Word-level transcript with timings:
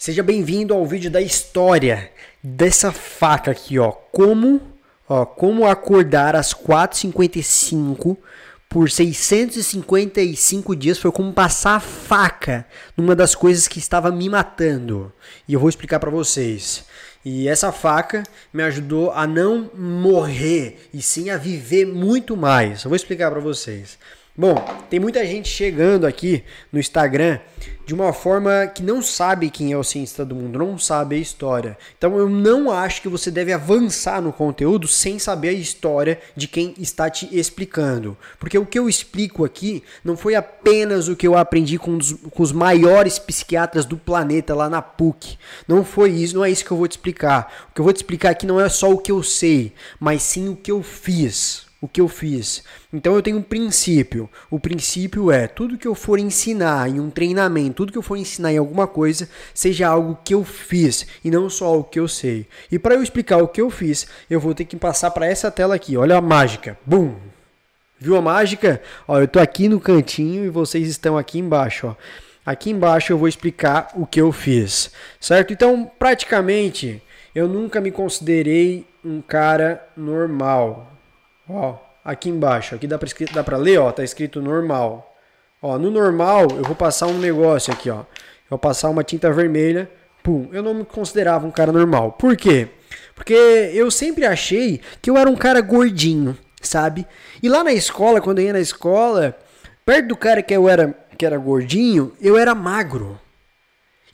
Seja 0.00 0.22
bem-vindo 0.22 0.72
ao 0.72 0.86
vídeo 0.86 1.10
da 1.10 1.20
história 1.20 2.12
dessa 2.40 2.92
faca 2.92 3.50
aqui, 3.50 3.80
ó. 3.80 3.90
Como, 3.90 4.60
ó, 5.08 5.26
como 5.26 5.66
acordar 5.66 6.36
às 6.36 6.54
4h55 6.54 8.16
por 8.68 8.88
655 8.88 10.76
dias 10.76 10.98
foi 11.00 11.10
como 11.10 11.32
passar 11.32 11.74
a 11.74 11.80
faca 11.80 12.64
numa 12.96 13.16
das 13.16 13.34
coisas 13.34 13.66
que 13.66 13.80
estava 13.80 14.12
me 14.12 14.28
matando. 14.28 15.12
E 15.48 15.54
eu 15.54 15.58
vou 15.58 15.68
explicar 15.68 15.98
para 15.98 16.10
vocês. 16.10 16.84
E 17.24 17.48
essa 17.48 17.72
faca 17.72 18.22
me 18.52 18.62
ajudou 18.62 19.10
a 19.10 19.26
não 19.26 19.68
morrer 19.74 20.88
e 20.94 21.02
sim 21.02 21.28
a 21.28 21.36
viver 21.36 21.84
muito 21.84 22.36
mais. 22.36 22.84
Eu 22.84 22.88
vou 22.88 22.96
explicar 22.96 23.32
para 23.32 23.40
vocês. 23.40 23.98
Bom, 24.40 24.54
tem 24.88 25.00
muita 25.00 25.26
gente 25.26 25.48
chegando 25.48 26.06
aqui 26.06 26.44
no 26.70 26.78
Instagram 26.78 27.40
de 27.84 27.92
uma 27.92 28.12
forma 28.12 28.68
que 28.72 28.84
não 28.84 29.02
sabe 29.02 29.50
quem 29.50 29.72
é 29.72 29.76
o 29.76 29.82
cientista 29.82 30.24
do 30.24 30.32
mundo, 30.32 30.60
não 30.60 30.78
sabe 30.78 31.16
a 31.16 31.18
história. 31.18 31.76
Então 31.98 32.16
eu 32.16 32.28
não 32.30 32.70
acho 32.70 33.02
que 33.02 33.08
você 33.08 33.32
deve 33.32 33.52
avançar 33.52 34.22
no 34.22 34.32
conteúdo 34.32 34.86
sem 34.86 35.18
saber 35.18 35.48
a 35.48 35.52
história 35.54 36.20
de 36.36 36.46
quem 36.46 36.72
está 36.78 37.10
te 37.10 37.28
explicando. 37.36 38.16
Porque 38.38 38.56
o 38.56 38.64
que 38.64 38.78
eu 38.78 38.88
explico 38.88 39.44
aqui 39.44 39.82
não 40.04 40.16
foi 40.16 40.36
apenas 40.36 41.08
o 41.08 41.16
que 41.16 41.26
eu 41.26 41.36
aprendi 41.36 41.76
com, 41.76 41.96
os, 41.96 42.12
com 42.12 42.40
os 42.40 42.52
maiores 42.52 43.18
psiquiatras 43.18 43.84
do 43.84 43.96
planeta 43.96 44.54
lá 44.54 44.70
na 44.70 44.80
PUC. 44.80 45.36
Não 45.66 45.84
foi 45.84 46.10
isso, 46.10 46.36
não 46.36 46.44
é 46.44 46.50
isso 46.52 46.64
que 46.64 46.70
eu 46.70 46.76
vou 46.76 46.86
te 46.86 46.92
explicar. 46.92 47.68
O 47.72 47.74
que 47.74 47.80
eu 47.80 47.84
vou 47.84 47.92
te 47.92 47.96
explicar 47.96 48.30
aqui 48.30 48.46
não 48.46 48.60
é 48.60 48.68
só 48.68 48.88
o 48.88 48.98
que 48.98 49.10
eu 49.10 49.20
sei, 49.20 49.72
mas 49.98 50.22
sim 50.22 50.48
o 50.48 50.54
que 50.54 50.70
eu 50.70 50.80
fiz 50.80 51.66
o 51.80 51.86
que 51.86 52.00
eu 52.00 52.08
fiz. 52.08 52.62
Então 52.92 53.14
eu 53.14 53.22
tenho 53.22 53.38
um 53.38 53.42
princípio. 53.42 54.28
O 54.50 54.58
princípio 54.58 55.30
é 55.30 55.46
tudo 55.46 55.78
que 55.78 55.86
eu 55.86 55.94
for 55.94 56.18
ensinar 56.18 56.88
em 56.88 56.98
um 56.98 57.10
treinamento, 57.10 57.74
tudo 57.74 57.92
que 57.92 57.98
eu 57.98 58.02
for 58.02 58.16
ensinar 58.16 58.52
em 58.52 58.58
alguma 58.58 58.86
coisa, 58.86 59.28
seja 59.54 59.88
algo 59.88 60.18
que 60.24 60.34
eu 60.34 60.44
fiz 60.44 61.06
e 61.24 61.30
não 61.30 61.48
só 61.48 61.78
o 61.78 61.84
que 61.84 62.00
eu 62.00 62.08
sei. 62.08 62.46
E 62.70 62.78
para 62.78 62.94
eu 62.94 63.02
explicar 63.02 63.38
o 63.38 63.48
que 63.48 63.60
eu 63.60 63.70
fiz, 63.70 64.06
eu 64.28 64.40
vou 64.40 64.54
ter 64.54 64.64
que 64.64 64.76
passar 64.76 65.10
para 65.10 65.26
essa 65.26 65.50
tela 65.50 65.74
aqui. 65.74 65.96
Olha 65.96 66.16
a 66.16 66.20
mágica. 66.20 66.78
Bum. 66.84 67.14
Viu 68.00 68.16
a 68.16 68.22
mágica? 68.22 68.80
Ó, 69.06 69.18
eu 69.18 69.26
tô 69.26 69.40
aqui 69.40 69.68
no 69.68 69.80
cantinho 69.80 70.44
e 70.44 70.48
vocês 70.48 70.88
estão 70.88 71.18
aqui 71.18 71.38
embaixo, 71.38 71.88
ó. 71.88 71.94
Aqui 72.46 72.70
embaixo 72.70 73.12
eu 73.12 73.18
vou 73.18 73.28
explicar 73.28 73.90
o 73.94 74.06
que 74.06 74.20
eu 74.20 74.32
fiz, 74.32 74.90
certo? 75.20 75.52
Então, 75.52 75.90
praticamente, 75.98 77.02
eu 77.34 77.46
nunca 77.46 77.78
me 77.78 77.90
considerei 77.90 78.86
um 79.04 79.20
cara 79.20 79.86
normal, 79.94 80.97
Ó, 81.48 81.76
aqui 82.04 82.28
embaixo, 82.28 82.74
aqui 82.74 82.86
dá 82.86 82.98
para 83.42 83.56
ler, 83.56 83.78
ó, 83.78 83.90
tá 83.90 84.04
escrito 84.04 84.40
normal. 84.40 85.16
Ó, 85.62 85.78
no 85.78 85.90
normal 85.90 86.46
eu 86.50 86.62
vou 86.62 86.74
passar 86.74 87.06
um 87.06 87.18
negócio 87.18 87.72
aqui, 87.72 87.90
ó. 87.90 88.00
Eu 88.00 88.50
vou 88.50 88.58
passar 88.58 88.90
uma 88.90 89.04
tinta 89.04 89.32
vermelha, 89.32 89.90
pum. 90.22 90.48
Eu 90.52 90.62
não 90.62 90.74
me 90.74 90.84
considerava 90.84 91.46
um 91.46 91.50
cara 91.50 91.72
normal. 91.72 92.12
Por 92.12 92.36
quê? 92.36 92.68
Porque 93.14 93.34
eu 93.34 93.90
sempre 93.90 94.24
achei 94.24 94.80
que 95.02 95.10
eu 95.10 95.16
era 95.16 95.28
um 95.28 95.36
cara 95.36 95.60
gordinho, 95.60 96.36
sabe? 96.62 97.06
E 97.42 97.48
lá 97.48 97.64
na 97.64 97.72
escola, 97.72 98.20
quando 98.20 98.38
eu 98.38 98.46
ia 98.46 98.52
na 98.52 98.60
escola, 98.60 99.36
perto 99.84 100.08
do 100.08 100.16
cara 100.16 100.42
que 100.42 100.54
eu 100.54 100.68
era 100.68 100.94
que 101.18 101.26
era 101.26 101.36
gordinho, 101.36 102.12
eu 102.20 102.38
era 102.38 102.54
magro. 102.54 103.18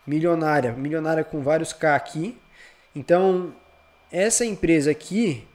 milionária, 0.07 0.73
milionária 0.73 1.25
com 1.25 1.43
vários 1.43 1.73
K 1.73 1.95
aqui. 1.95 2.39
Então, 2.95 3.55
essa 4.13 4.45
empresa 4.45 4.91
aqui 4.91 5.47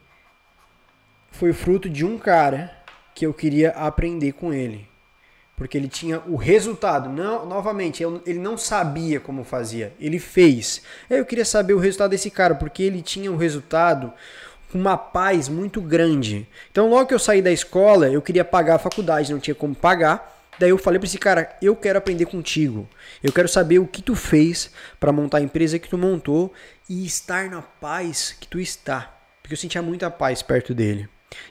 foi 1.30 1.52
fruto 1.52 1.88
de 1.88 2.04
um 2.04 2.18
cara 2.18 2.76
que 3.14 3.24
eu 3.24 3.32
queria 3.32 3.70
aprender 3.70 4.32
com 4.32 4.52
ele 4.52 4.89
porque 5.60 5.76
ele 5.76 5.88
tinha 5.88 6.22
o 6.26 6.36
resultado. 6.36 7.10
Não, 7.10 7.44
novamente, 7.44 8.02
ele 8.24 8.38
não 8.38 8.56
sabia 8.56 9.20
como 9.20 9.44
fazia, 9.44 9.92
ele 10.00 10.18
fez. 10.18 10.80
Eu 11.10 11.22
queria 11.26 11.44
saber 11.44 11.74
o 11.74 11.78
resultado 11.78 12.12
desse 12.12 12.30
cara, 12.30 12.54
porque 12.54 12.82
ele 12.82 13.02
tinha 13.02 13.30
um 13.30 13.36
resultado 13.36 14.10
com 14.72 14.78
uma 14.78 14.96
paz 14.96 15.50
muito 15.50 15.82
grande. 15.82 16.48
Então, 16.70 16.88
logo 16.88 17.08
que 17.08 17.12
eu 17.12 17.18
saí 17.18 17.42
da 17.42 17.52
escola, 17.52 18.08
eu 18.08 18.22
queria 18.22 18.42
pagar 18.42 18.76
a 18.76 18.78
faculdade, 18.78 19.30
não 19.30 19.38
tinha 19.38 19.54
como 19.54 19.74
pagar. 19.74 20.34
Daí 20.58 20.70
eu 20.70 20.78
falei 20.78 20.98
para 20.98 21.06
esse 21.06 21.18
cara, 21.18 21.54
eu 21.60 21.76
quero 21.76 21.98
aprender 21.98 22.24
contigo. 22.24 22.88
Eu 23.22 23.30
quero 23.30 23.46
saber 23.46 23.80
o 23.80 23.86
que 23.86 24.00
tu 24.00 24.16
fez 24.16 24.70
para 24.98 25.12
montar 25.12 25.38
a 25.38 25.42
empresa 25.42 25.78
que 25.78 25.90
tu 25.90 25.98
montou 25.98 26.54
e 26.88 27.04
estar 27.04 27.50
na 27.50 27.60
paz 27.60 28.34
que 28.40 28.48
tu 28.48 28.58
está. 28.58 29.14
Porque 29.42 29.52
eu 29.52 29.58
sentia 29.58 29.82
muita 29.82 30.10
paz 30.10 30.40
perto 30.40 30.72
dele. 30.72 31.06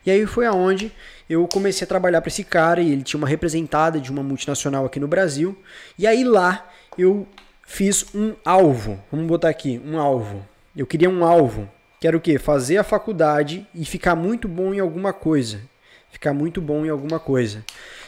E 0.05 0.11
aí 0.11 0.25
foi 0.25 0.45
aonde 0.45 0.91
eu 1.29 1.47
comecei 1.47 1.85
a 1.85 1.87
trabalhar 1.87 2.21
para 2.21 2.29
esse 2.29 2.43
cara 2.43 2.81
e 2.81 2.91
ele 2.91 3.03
tinha 3.03 3.17
uma 3.17 3.27
representada 3.27 3.99
de 3.99 4.11
uma 4.11 4.23
multinacional 4.23 4.85
aqui 4.85 4.99
no 4.99 5.07
Brasil. 5.07 5.57
E 5.97 6.07
aí 6.07 6.23
lá 6.23 6.69
eu 6.97 7.27
fiz 7.65 8.05
um 8.13 8.33
alvo. 8.43 8.99
Vamos 9.11 9.27
botar 9.27 9.49
aqui, 9.49 9.79
um 9.85 9.99
alvo. 9.99 10.45
Eu 10.75 10.87
queria 10.87 11.09
um 11.09 11.23
alvo. 11.23 11.69
Que 11.99 12.07
era 12.07 12.15
o 12.15 12.21
quê? 12.21 12.39
Fazer 12.39 12.77
a 12.77 12.83
faculdade 12.83 13.67
e 13.75 13.83
ficar 13.83 14.15
muito 14.15 14.47
bom 14.47 14.73
em 14.73 14.79
alguma 14.79 15.11
coisa. 15.13 15.61
Ficar 16.09 16.33
muito 16.33 16.61
bom 16.61 16.85
em 16.85 16.89
alguma 16.89 17.19
coisa. 17.19 17.63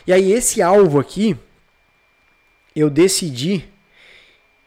E 0.08 0.14
aí 0.14 0.32
esse 0.32 0.62
alvo 0.62 1.00
aqui, 1.00 1.38
eu 2.76 2.90
decidi 2.90 3.66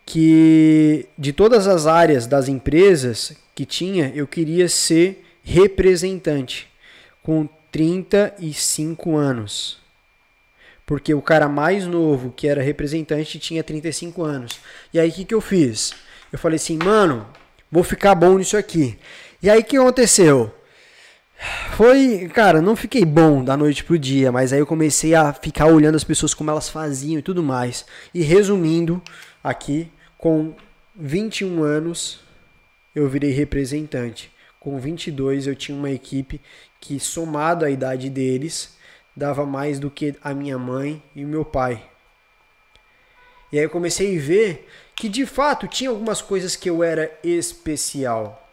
que 0.07 1.09
de 1.19 1.33
todas 1.33 1.67
as 1.67 1.87
áreas 1.87 2.27
das 2.27 2.49
empresas 2.49 3.35
que 3.55 3.65
tinha, 3.65 4.13
eu 4.15 4.27
queria 4.27 4.69
ser 4.69 5.25
representante 5.43 6.69
com 7.25 7.49
35 7.73 9.17
anos. 9.17 9.79
Porque 10.87 11.15
o 11.15 11.23
cara 11.23 11.49
mais 11.49 11.87
novo, 11.87 12.31
que 12.31 12.47
era 12.47 12.63
representante, 12.63 13.39
tinha 13.39 13.65
35 13.65 14.23
anos. 14.23 14.61
E 14.93 15.01
aí 15.01 15.09
o 15.09 15.13
que, 15.13 15.25
que 15.25 15.35
eu 15.35 15.41
fiz? 15.41 15.95
Eu 16.31 16.39
falei 16.39 16.57
assim, 16.57 16.77
mano, 16.77 17.27
vou 17.73 17.83
ficar 17.83 18.15
bom 18.15 18.37
nisso 18.37 18.57
aqui. 18.57 18.99
E 19.43 19.49
aí 19.49 19.61
o 19.61 19.65
que 19.65 19.79
aconteceu? 19.79 20.55
Foi, 21.77 22.29
cara, 22.33 22.61
não 22.61 22.77
fiquei 22.77 23.05
bom 23.05 23.43
da 23.43 23.57
noite 23.57 23.83
pro 23.83 23.99
dia, 23.99 24.31
mas 24.31 24.53
aí 24.53 24.59
eu 24.59 24.67
comecei 24.67 25.15
a 25.15 25.33
ficar 25.33 25.67
olhando 25.67 25.97
as 25.97 26.05
pessoas 26.05 26.35
como 26.35 26.51
elas 26.51 26.69
faziam 26.69 27.19
e 27.19 27.23
tudo 27.23 27.43
mais. 27.43 27.87
E 28.13 28.21
resumindo 28.21 29.03
aqui, 29.43 29.91
com 30.19 30.55
21 30.95 31.63
anos 31.63 32.21
eu 32.95 33.09
virei 33.09 33.33
representante. 33.33 34.34
Com 34.65 34.79
22 34.79 35.47
eu 35.47 35.55
tinha 35.55 35.77
uma 35.77 35.91
equipe 35.91 36.41
que 36.81 36.99
somado 36.99 37.67
à 37.67 37.71
idade 37.71 38.09
deles 38.09 38.79
dava 39.15 39.45
mais 39.45 39.79
do 39.79 39.91
que 39.91 40.17
a 40.23 40.33
minha 40.33 40.57
mãe 40.57 41.03
e 41.15 41.23
o 41.23 41.29
meu 41.29 41.45
pai. 41.45 41.85
E 43.53 43.59
aí 43.59 43.65
eu 43.67 43.69
comecei 43.69 44.17
a 44.17 44.21
ver 44.23 44.67
que 44.97 45.07
de 45.07 45.27
fato 45.27 45.69
tinha 45.69 45.91
algumas 45.91 46.23
coisas 46.23 46.57
que 46.57 46.71
eu 46.71 46.83
era 46.83 47.13
especial, 47.23 48.49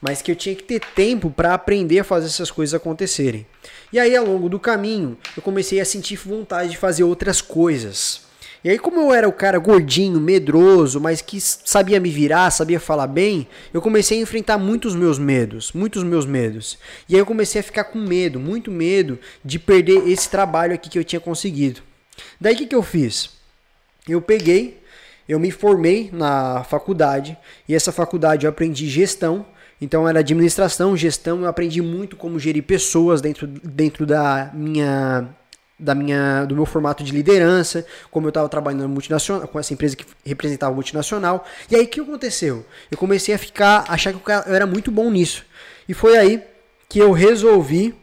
mas 0.00 0.22
que 0.22 0.32
eu 0.32 0.36
tinha 0.36 0.56
que 0.56 0.62
ter 0.62 0.80
tempo 0.80 1.28
para 1.28 1.52
aprender 1.52 1.98
a 1.98 2.04
fazer 2.04 2.28
essas 2.28 2.50
coisas 2.50 2.72
acontecerem. 2.72 3.46
E 3.92 3.98
aí 3.98 4.16
ao 4.16 4.24
longo 4.24 4.48
do 4.48 4.58
caminho, 4.58 5.18
eu 5.36 5.42
comecei 5.42 5.80
a 5.80 5.84
sentir 5.84 6.16
vontade 6.16 6.70
de 6.70 6.78
fazer 6.78 7.04
outras 7.04 7.42
coisas. 7.42 8.25
E 8.64 8.70
aí, 8.70 8.78
como 8.78 9.00
eu 9.00 9.14
era 9.14 9.28
o 9.28 9.32
cara 9.32 9.58
gordinho, 9.58 10.20
medroso, 10.20 11.00
mas 11.00 11.20
que 11.20 11.40
sabia 11.40 12.00
me 12.00 12.10
virar, 12.10 12.50
sabia 12.50 12.80
falar 12.80 13.06
bem, 13.06 13.46
eu 13.72 13.80
comecei 13.80 14.18
a 14.18 14.22
enfrentar 14.22 14.58
muitos 14.58 14.94
meus 14.94 15.18
medos, 15.18 15.72
muitos 15.72 16.02
meus 16.02 16.26
medos. 16.26 16.78
E 17.08 17.14
aí 17.14 17.20
eu 17.20 17.26
comecei 17.26 17.60
a 17.60 17.64
ficar 17.64 17.84
com 17.84 17.98
medo, 17.98 18.40
muito 18.40 18.70
medo 18.70 19.18
de 19.44 19.58
perder 19.58 20.08
esse 20.08 20.28
trabalho 20.28 20.74
aqui 20.74 20.88
que 20.88 20.98
eu 20.98 21.04
tinha 21.04 21.20
conseguido. 21.20 21.80
Daí 22.40 22.54
o 22.54 22.56
que, 22.56 22.66
que 22.66 22.74
eu 22.74 22.82
fiz? 22.82 23.30
Eu 24.08 24.20
peguei, 24.22 24.80
eu 25.28 25.38
me 25.38 25.50
formei 25.50 26.10
na 26.12 26.64
faculdade, 26.64 27.36
e 27.68 27.74
essa 27.74 27.92
faculdade 27.92 28.46
eu 28.46 28.50
aprendi 28.50 28.88
gestão, 28.88 29.44
então 29.80 30.08
era 30.08 30.20
administração, 30.20 30.96
gestão, 30.96 31.42
eu 31.42 31.48
aprendi 31.48 31.82
muito 31.82 32.16
como 32.16 32.38
gerir 32.38 32.62
pessoas 32.62 33.20
dentro, 33.20 33.46
dentro 33.46 34.06
da 34.06 34.50
minha 34.54 35.28
da 35.78 35.94
minha, 35.94 36.44
do 36.44 36.54
meu 36.54 36.64
formato 36.64 37.04
de 37.04 37.12
liderança, 37.12 37.86
como 38.10 38.26
eu 38.26 38.30
estava 38.30 38.48
trabalhando 38.48 38.88
multinacional, 38.88 39.46
com 39.46 39.58
essa 39.58 39.74
empresa 39.74 39.96
que 39.96 40.06
representava 40.24 40.74
multinacional. 40.74 41.44
E 41.70 41.76
aí 41.76 41.84
o 41.84 41.88
que 41.88 42.00
aconteceu? 42.00 42.64
Eu 42.90 42.96
comecei 42.96 43.34
a 43.34 43.38
ficar, 43.38 43.84
achar 43.88 44.12
que 44.12 44.18
eu 44.18 44.54
era 44.54 44.66
muito 44.66 44.90
bom 44.90 45.10
nisso. 45.10 45.44
E 45.88 45.92
foi 45.92 46.16
aí 46.16 46.42
que 46.88 46.98
eu 46.98 47.12
resolvi 47.12 47.94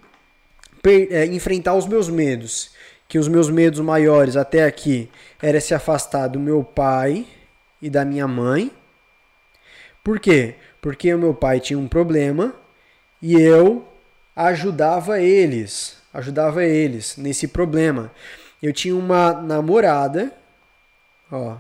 é, 0.86 1.26
enfrentar 1.26 1.74
os 1.74 1.88
meus 1.88 2.10
medos. 2.10 2.72
Que 3.08 3.18
os 3.18 3.28
meus 3.28 3.50
medos 3.50 3.80
maiores 3.80 4.36
até 4.36 4.66
aqui 4.66 5.10
era 5.42 5.60
se 5.60 5.74
afastar 5.74 6.28
do 6.28 6.40
meu 6.40 6.64
pai 6.64 7.26
e 7.82 7.90
da 7.90 8.06
minha 8.06 8.28
mãe. 8.28 8.72
Por 10.04 10.20
quê? 10.20 10.56
Porque 10.82 11.14
o 11.14 11.20
meu 11.20 11.34
pai 11.34 11.60
tinha 11.60 11.80
um 11.80 11.88
problema 11.88 12.54
e 13.22 13.34
eu 13.34 13.88
ajudava 14.36 15.22
eles 15.22 16.03
ajudava 16.14 16.64
eles 16.64 17.18
nesse 17.18 17.48
problema. 17.48 18.12
Eu 18.62 18.72
tinha 18.72 18.96
uma 18.96 19.34
namorada, 19.34 20.32
ó, 21.32 21.58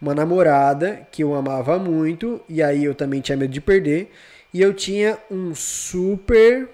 uma 0.00 0.14
namorada 0.14 1.06
que 1.10 1.22
eu 1.22 1.34
amava 1.34 1.78
muito 1.78 2.40
e 2.48 2.62
aí 2.62 2.84
eu 2.84 2.94
também 2.94 3.20
tinha 3.20 3.36
medo 3.36 3.52
de 3.52 3.60
perder 3.60 4.12
e 4.52 4.60
eu 4.60 4.72
tinha 4.72 5.18
um 5.30 5.54
super 5.54 6.68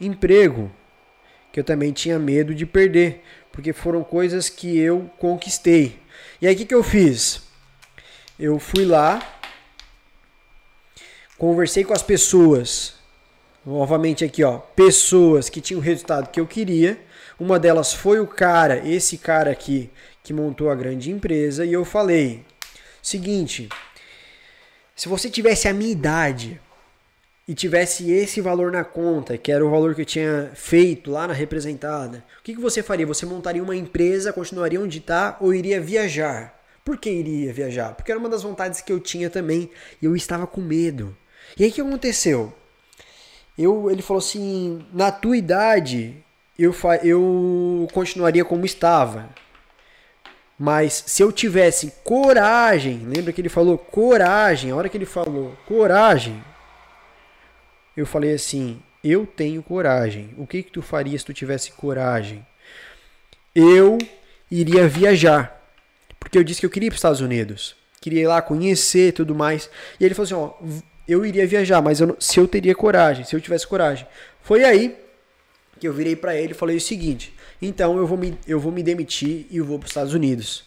emprego 0.00 0.70
que 1.52 1.60
eu 1.60 1.64
também 1.64 1.92
tinha 1.92 2.18
medo 2.18 2.54
de 2.54 2.66
perder, 2.66 3.22
porque 3.50 3.72
foram 3.72 4.04
coisas 4.04 4.48
que 4.48 4.78
eu 4.78 5.10
conquistei. 5.18 5.98
E 6.40 6.46
aí 6.46 6.54
o 6.54 6.56
que, 6.56 6.66
que 6.66 6.74
eu 6.74 6.82
fiz? 6.82 7.42
Eu 8.38 8.58
fui 8.58 8.84
lá, 8.84 9.20
conversei 11.36 11.84
com 11.84 11.92
as 11.92 12.02
pessoas 12.02 12.97
novamente 13.68 14.24
aqui, 14.24 14.42
ó, 14.42 14.58
pessoas 14.58 15.50
que 15.50 15.60
tinham 15.60 15.80
o 15.80 15.84
resultado 15.84 16.30
que 16.30 16.40
eu 16.40 16.46
queria. 16.46 16.98
Uma 17.38 17.58
delas 17.58 17.92
foi 17.92 18.18
o 18.18 18.26
cara, 18.26 18.78
esse 18.88 19.18
cara 19.18 19.50
aqui, 19.50 19.90
que 20.24 20.32
montou 20.32 20.70
a 20.70 20.74
grande 20.74 21.10
empresa, 21.10 21.64
e 21.64 21.72
eu 21.72 21.84
falei: 21.84 22.44
seguinte, 23.02 23.68
se 24.96 25.08
você 25.08 25.28
tivesse 25.28 25.68
a 25.68 25.74
minha 25.74 25.92
idade 25.92 26.60
e 27.46 27.54
tivesse 27.54 28.10
esse 28.10 28.40
valor 28.40 28.72
na 28.72 28.84
conta, 28.84 29.36
que 29.36 29.52
era 29.52 29.64
o 29.64 29.70
valor 29.70 29.94
que 29.94 30.00
eu 30.00 30.06
tinha 30.06 30.50
feito 30.54 31.10
lá 31.10 31.28
na 31.28 31.34
representada, 31.34 32.24
o 32.40 32.42
que, 32.42 32.54
que 32.54 32.60
você 32.60 32.82
faria? 32.82 33.06
Você 33.06 33.26
montaria 33.26 33.62
uma 33.62 33.76
empresa, 33.76 34.32
continuaria 34.32 34.80
onde 34.80 34.98
está 34.98 35.36
ou 35.40 35.54
iria 35.54 35.80
viajar? 35.80 36.58
Por 36.84 36.96
que 36.96 37.10
iria 37.10 37.52
viajar? 37.52 37.94
Porque 37.94 38.10
era 38.10 38.18
uma 38.18 38.30
das 38.30 38.42
vontades 38.42 38.80
que 38.80 38.90
eu 38.90 38.98
tinha 38.98 39.28
também 39.28 39.70
e 40.00 40.06
eu 40.06 40.16
estava 40.16 40.46
com 40.46 40.60
medo. 40.60 41.14
E 41.58 41.64
aí 41.64 41.70
o 41.70 41.72
que 41.72 41.80
aconteceu? 41.82 42.52
Eu, 43.58 43.90
ele 43.90 44.02
falou 44.02 44.20
assim: 44.20 44.86
na 44.92 45.10
tua 45.10 45.36
idade, 45.36 46.14
eu, 46.56 46.74
eu 47.02 47.88
continuaria 47.92 48.44
como 48.44 48.64
estava. 48.64 49.28
Mas 50.58 51.04
se 51.06 51.22
eu 51.22 51.30
tivesse 51.30 51.92
coragem, 52.04 53.06
lembra 53.06 53.32
que 53.32 53.40
ele 53.40 53.48
falou 53.48 53.76
coragem, 53.78 54.70
a 54.70 54.76
hora 54.76 54.88
que 54.88 54.96
ele 54.96 55.06
falou 55.06 55.56
coragem, 55.66 56.42
eu 57.96 58.06
falei 58.06 58.32
assim: 58.32 58.80
eu 59.02 59.26
tenho 59.26 59.62
coragem. 59.62 60.30
O 60.36 60.46
que 60.46 60.62
que 60.62 60.70
tu 60.70 60.82
faria 60.82 61.18
se 61.18 61.24
tu 61.24 61.34
tivesse 61.34 61.72
coragem? 61.72 62.46
Eu 63.54 63.98
iria 64.50 64.88
viajar. 64.88 65.56
Porque 66.18 66.36
eu 66.38 66.44
disse 66.44 66.60
que 66.60 66.66
eu 66.66 66.70
queria 66.70 66.88
ir 66.88 66.90
para 66.90 66.96
os 66.96 66.98
Estados 66.98 67.20
Unidos. 67.20 67.76
Queria 68.00 68.22
ir 68.22 68.26
lá 68.26 68.42
conhecer 68.42 69.12
tudo 69.12 69.34
mais. 69.34 69.70
E 69.98 70.04
ele 70.04 70.14
falou 70.14 70.24
assim: 70.24 70.34
ó, 70.34 70.82
eu 71.08 71.24
iria 71.24 71.46
viajar, 71.46 71.80
mas 71.80 72.00
eu, 72.00 72.16
se 72.20 72.38
eu 72.38 72.46
teria 72.46 72.74
coragem, 72.74 73.24
se 73.24 73.34
eu 73.34 73.40
tivesse 73.40 73.66
coragem. 73.66 74.06
Foi 74.42 74.62
aí 74.62 74.96
que 75.80 75.88
eu 75.88 75.92
virei 75.92 76.14
para 76.14 76.36
ele 76.36 76.52
e 76.52 76.54
falei 76.54 76.76
o 76.76 76.80
seguinte: 76.80 77.34
então 77.62 77.96
eu 77.96 78.06
vou 78.06 78.18
me, 78.18 78.38
eu 78.46 78.60
vou 78.60 78.70
me 78.70 78.82
demitir 78.82 79.46
e 79.50 79.56
eu 79.56 79.64
vou 79.64 79.78
para 79.78 79.86
os 79.86 79.90
Estados 79.90 80.12
Unidos. 80.12 80.64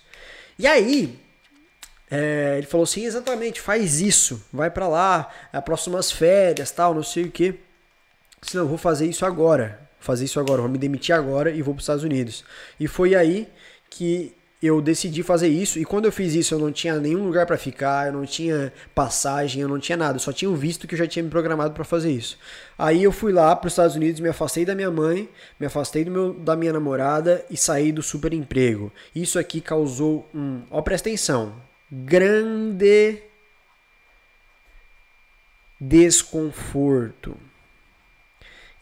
E 0.58 0.66
aí, 0.66 1.20
é, 2.10 2.56
ele 2.58 2.68
falou 2.68 2.84
assim: 2.84 3.06
exatamente, 3.06 3.62
faz 3.62 4.02
isso, 4.02 4.44
vai 4.52 4.72
para 4.72 4.88
lá, 4.88 5.30
as 5.54 5.64
próximas 5.64 6.12
férias, 6.12 6.72
tal, 6.72 6.94
não 6.96 7.04
sei 7.04 7.26
o 7.26 7.32
que. 7.32 7.56
Senão 8.42 8.66
eu 8.66 8.70
vou 8.70 8.78
fazer 8.78 9.06
isso 9.06 9.26
agora, 9.26 9.80
fazer 10.00 10.26
isso 10.26 10.40
agora, 10.40 10.62
vou 10.62 10.72
me 10.72 10.80
demitir 10.80 11.14
agora 11.14 11.52
e 11.52 11.62
vou 11.62 11.76
para 11.76 11.80
os 11.80 11.84
Estados 11.84 12.04
Unidos. 12.04 12.44
E 12.80 12.88
foi 12.88 13.14
aí 13.14 13.48
que 13.90 14.36
eu 14.62 14.80
decidi 14.80 15.24
fazer 15.24 15.48
isso 15.48 15.80
e 15.80 15.86
quando 15.86 16.06
eu 16.06 16.12
fiz 16.12 16.36
isso 16.36 16.54
eu 16.54 16.60
não 16.60 16.72
tinha 16.72 17.00
nenhum 17.00 17.26
lugar 17.26 17.48
para 17.48 17.58
ficar, 17.58 18.08
eu 18.08 18.14
não 18.14 18.26
tinha 18.26 18.72
passagem, 18.94 19.62
eu 19.62 19.68
não 19.68 19.80
tinha 19.80 19.98
nada, 19.98 20.20
só 20.20 20.32
tinha 20.32 20.52
o 20.52 20.56
visto 20.56 20.88
que 20.88 20.94
eu 20.94 21.00
já 21.00 21.08
tinha 21.08 21.24
me 21.24 21.32
programado 21.32 21.74
para 21.74 21.84
fazer 21.84 22.12
isso. 22.12 22.38
Aí 22.78 23.04
eu 23.04 23.12
fui 23.12 23.34
lá 23.34 23.56
para 23.56 23.68
os 23.68 23.74
Estados 23.74 23.96
Unidos, 23.96 24.22
me 24.22 24.30
afastei 24.30 24.64
da 24.64 24.76
minha 24.76 24.92
mãe, 24.92 25.28
me 25.60 25.66
afastei 25.66 26.06
do 26.06 26.12
meu, 26.12 26.34
da 26.34 26.56
minha 26.56 26.72
namorada 26.72 27.44
e 27.50 27.58
saí 27.58 27.92
do 27.92 28.04
super 28.04 28.34
emprego. 28.34 28.92
Isso 29.16 29.40
aqui 29.40 29.62
causou 29.62 30.30
um, 30.34 30.62
ó, 30.70 30.80
presta 30.82 31.10
atenção, 31.10 31.56
grande 31.92 33.20
desconforto. 35.80 37.36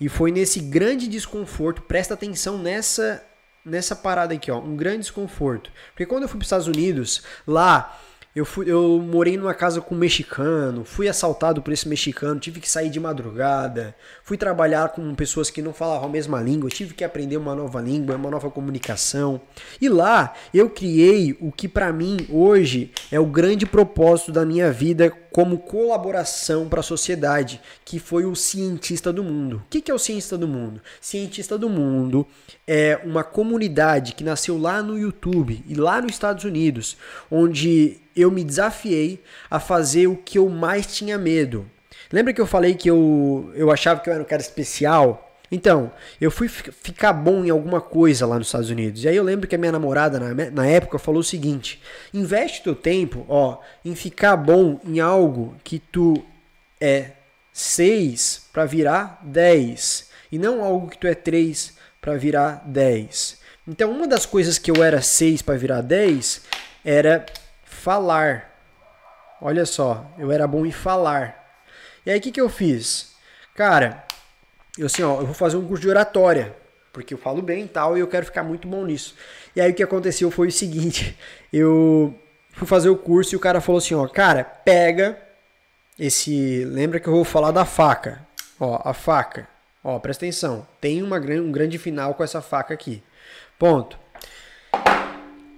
E 0.02 0.10
foi 0.10 0.32
nesse 0.32 0.60
grande 0.60 1.08
desconforto, 1.08 1.82
presta 1.84 2.14
atenção 2.14 2.58
nessa 2.58 3.26
nessa 3.70 3.96
parada 3.96 4.34
aqui, 4.34 4.52
ó, 4.52 4.60
um 4.60 4.76
grande 4.76 5.00
desconforto. 5.00 5.72
Porque 5.90 6.06
quando 6.06 6.24
eu 6.24 6.30
fui 6.30 6.38
para 6.38 6.44
os 6.44 6.48
Estados 6.48 6.68
Unidos, 6.68 7.24
lá 7.48 7.98
eu, 8.36 8.46
fui, 8.46 8.72
eu 8.72 9.00
morei 9.00 9.36
numa 9.38 9.56
casa 9.56 9.82
com 9.82 9.96
um 9.96 9.98
mexicano, 9.98 10.86
fui 10.86 11.08
assaltado 11.10 11.62
por 11.62 11.74
esse 11.74 11.90
mexicano, 11.90 12.40
tive 12.40 12.60
que 12.60 12.70
sair 12.70 12.90
de 12.90 13.00
madrugada, 13.00 13.96
fui 14.24 14.38
trabalhar 14.38 14.90
com 14.90 15.16
pessoas 15.16 15.50
que 15.50 15.62
não 15.62 15.74
falavam 15.74 16.08
a 16.08 16.12
mesma 16.12 16.40
língua, 16.40 16.70
tive 16.70 16.94
que 16.94 17.04
aprender 17.04 17.38
uma 17.38 17.56
nova 17.56 17.82
língua, 17.82 18.16
uma 18.16 18.30
nova 18.30 18.52
comunicação. 18.52 19.42
E 19.82 19.90
lá 19.90 20.34
eu 20.54 20.70
criei 20.70 21.36
o 21.42 21.52
que 21.52 21.68
para 21.68 21.92
mim 21.92 22.28
hoje 22.30 22.92
é 23.12 23.20
o 23.20 23.26
grande 23.26 23.66
propósito 23.66 24.32
da 24.32 24.46
minha 24.46 24.72
vida 24.72 25.12
como 25.32 25.60
colaboração 25.60 26.68
para 26.68 26.80
a 26.80 26.84
sociedade, 26.84 27.62
que 27.86 28.00
foi 28.00 28.26
o 28.26 28.36
cientista 28.36 29.12
do 29.14 29.24
mundo. 29.24 29.64
O 29.66 29.70
que 29.70 29.90
é 29.90 29.94
o 29.94 30.00
cientista 30.00 30.38
do 30.38 30.48
mundo? 30.48 30.82
Cientista 31.00 31.58
do 31.58 31.70
mundo 31.70 32.28
é 32.68 33.00
uma 33.04 33.24
comunidade 33.24 34.14
que 34.14 34.24
nasceu 34.24 34.58
lá 34.58 34.82
no 34.82 34.98
YouTube 34.98 35.64
e 35.68 35.76
lá 35.76 36.02
nos 36.02 36.12
Estados 36.12 36.44
Unidos, 36.44 36.98
onde 37.30 38.02
eu 38.20 38.32
me 38.32 38.44
desafiei 38.44 39.24
a 39.50 39.60
fazer 39.60 40.08
o 40.08 40.16
que 40.16 40.38
eu 40.38 40.50
mais 40.50 40.88
tinha 40.88 41.18
medo. 41.18 41.70
Lembra 42.12 42.34
que 42.34 42.42
eu 42.42 42.48
falei 42.48 42.74
que 42.74 42.90
eu, 42.90 43.52
eu 43.56 43.72
achava 43.72 44.00
que 44.00 44.10
eu 44.10 44.14
era 44.14 44.24
um 44.24 44.26
cara 44.26 44.42
especial? 44.42 45.30
Então, 45.52 45.92
eu 46.22 46.30
fui 46.30 46.48
ficar 46.48 47.12
bom 47.12 47.44
em 47.44 47.50
alguma 47.50 47.82
coisa 47.82 48.26
lá 48.26 48.38
nos 48.38 48.48
Estados 48.48 48.70
Unidos. 48.70 49.04
E 49.04 49.08
aí 49.08 49.16
eu 49.16 49.24
lembro 49.24 49.48
que 49.48 49.56
a 49.56 49.58
minha 49.58 49.72
namorada, 49.72 50.20
na, 50.20 50.52
na 50.52 50.68
época, 50.68 51.00
falou 51.00 51.22
o 51.22 51.24
seguinte: 51.24 51.82
investe 52.14 52.64
teu 52.64 52.76
tempo, 52.76 53.26
ó, 53.28 53.60
em 53.84 53.96
ficar 53.96 54.38
bom 54.38 54.80
em 54.84 55.00
algo 55.00 55.56
que 55.64 55.80
tu 55.80 56.24
é 56.80 57.12
6 57.52 58.50
para 58.54 58.66
virar 58.66 59.20
10. 59.24 60.10
E 60.32 60.38
não 60.38 60.64
algo 60.64 60.88
que 60.88 60.98
tu 60.98 61.08
é 61.08 61.16
3 61.16 61.76
para 62.00 62.16
virar 62.16 62.64
10. 62.68 63.40
Então, 63.68 63.92
uma 63.92 64.08
das 64.08 64.26
coisas 64.26 64.58
que 64.58 64.70
eu 64.70 64.84
era 64.84 65.02
6 65.02 65.42
para 65.42 65.58
virar 65.58 65.82
10 65.82 66.42
era 66.86 67.26
falar. 67.80 68.56
Olha 69.42 69.66
só, 69.66 70.06
eu 70.18 70.32
era 70.32 70.46
bom 70.46 70.66
em 70.66 70.72
falar. 70.72 71.64
E 72.06 72.12
aí 72.12 72.20
o 72.20 72.22
que, 72.22 72.32
que 72.32 72.42
eu 72.42 72.50
fiz? 72.50 73.16
Cara, 73.56 74.04
eu 74.78 74.86
assim, 74.86 75.02
ó, 75.04 75.20
eu 75.20 75.26
vou 75.26 75.34
fazer 75.34 75.58
um 75.58 75.68
curso 75.68 75.82
de 75.82 75.90
oratória, 75.90 76.56
porque 76.94 77.14
eu 77.14 77.18
falo 77.18 77.42
bem 77.42 77.66
e 77.66 77.68
tal, 77.68 77.98
e 77.98 78.02
eu 78.02 78.08
quero 78.08 78.26
ficar 78.26 78.44
muito 78.44 78.68
bom 78.68 78.86
nisso. 78.86 79.16
E 79.56 79.62
aí 79.62 79.72
o 79.72 79.74
que 79.74 79.84
aconteceu 79.84 80.30
foi 80.30 80.48
o 80.48 80.52
seguinte, 80.52 81.18
eu 81.52 82.14
fui 82.52 82.68
fazer 82.68 82.90
o 82.90 82.98
curso 82.98 83.34
e 83.34 83.38
o 83.38 83.40
cara 83.40 83.62
falou 83.62 83.80
assim, 83.80 83.96
ó, 83.96 84.08
cara, 84.08 84.44
pega 84.44 85.20
esse, 85.98 86.64
lembra 86.66 87.00
que 87.00 87.08
eu 87.08 87.14
vou 87.14 87.26
falar 87.26 87.52
da 87.52 87.66
faca, 87.66 88.26
ó, 88.60 88.82
a 88.84 88.94
faca. 88.94 89.48
Ó, 89.84 89.98
presta 89.98 90.26
atenção. 90.26 90.68
Tem 90.82 91.02
uma, 91.02 91.18
um 91.18 91.52
grande 91.52 91.78
final 91.78 92.14
com 92.14 92.24
essa 92.24 92.42
faca 92.42 92.74
aqui. 92.74 93.02
Ponto. 93.58 93.98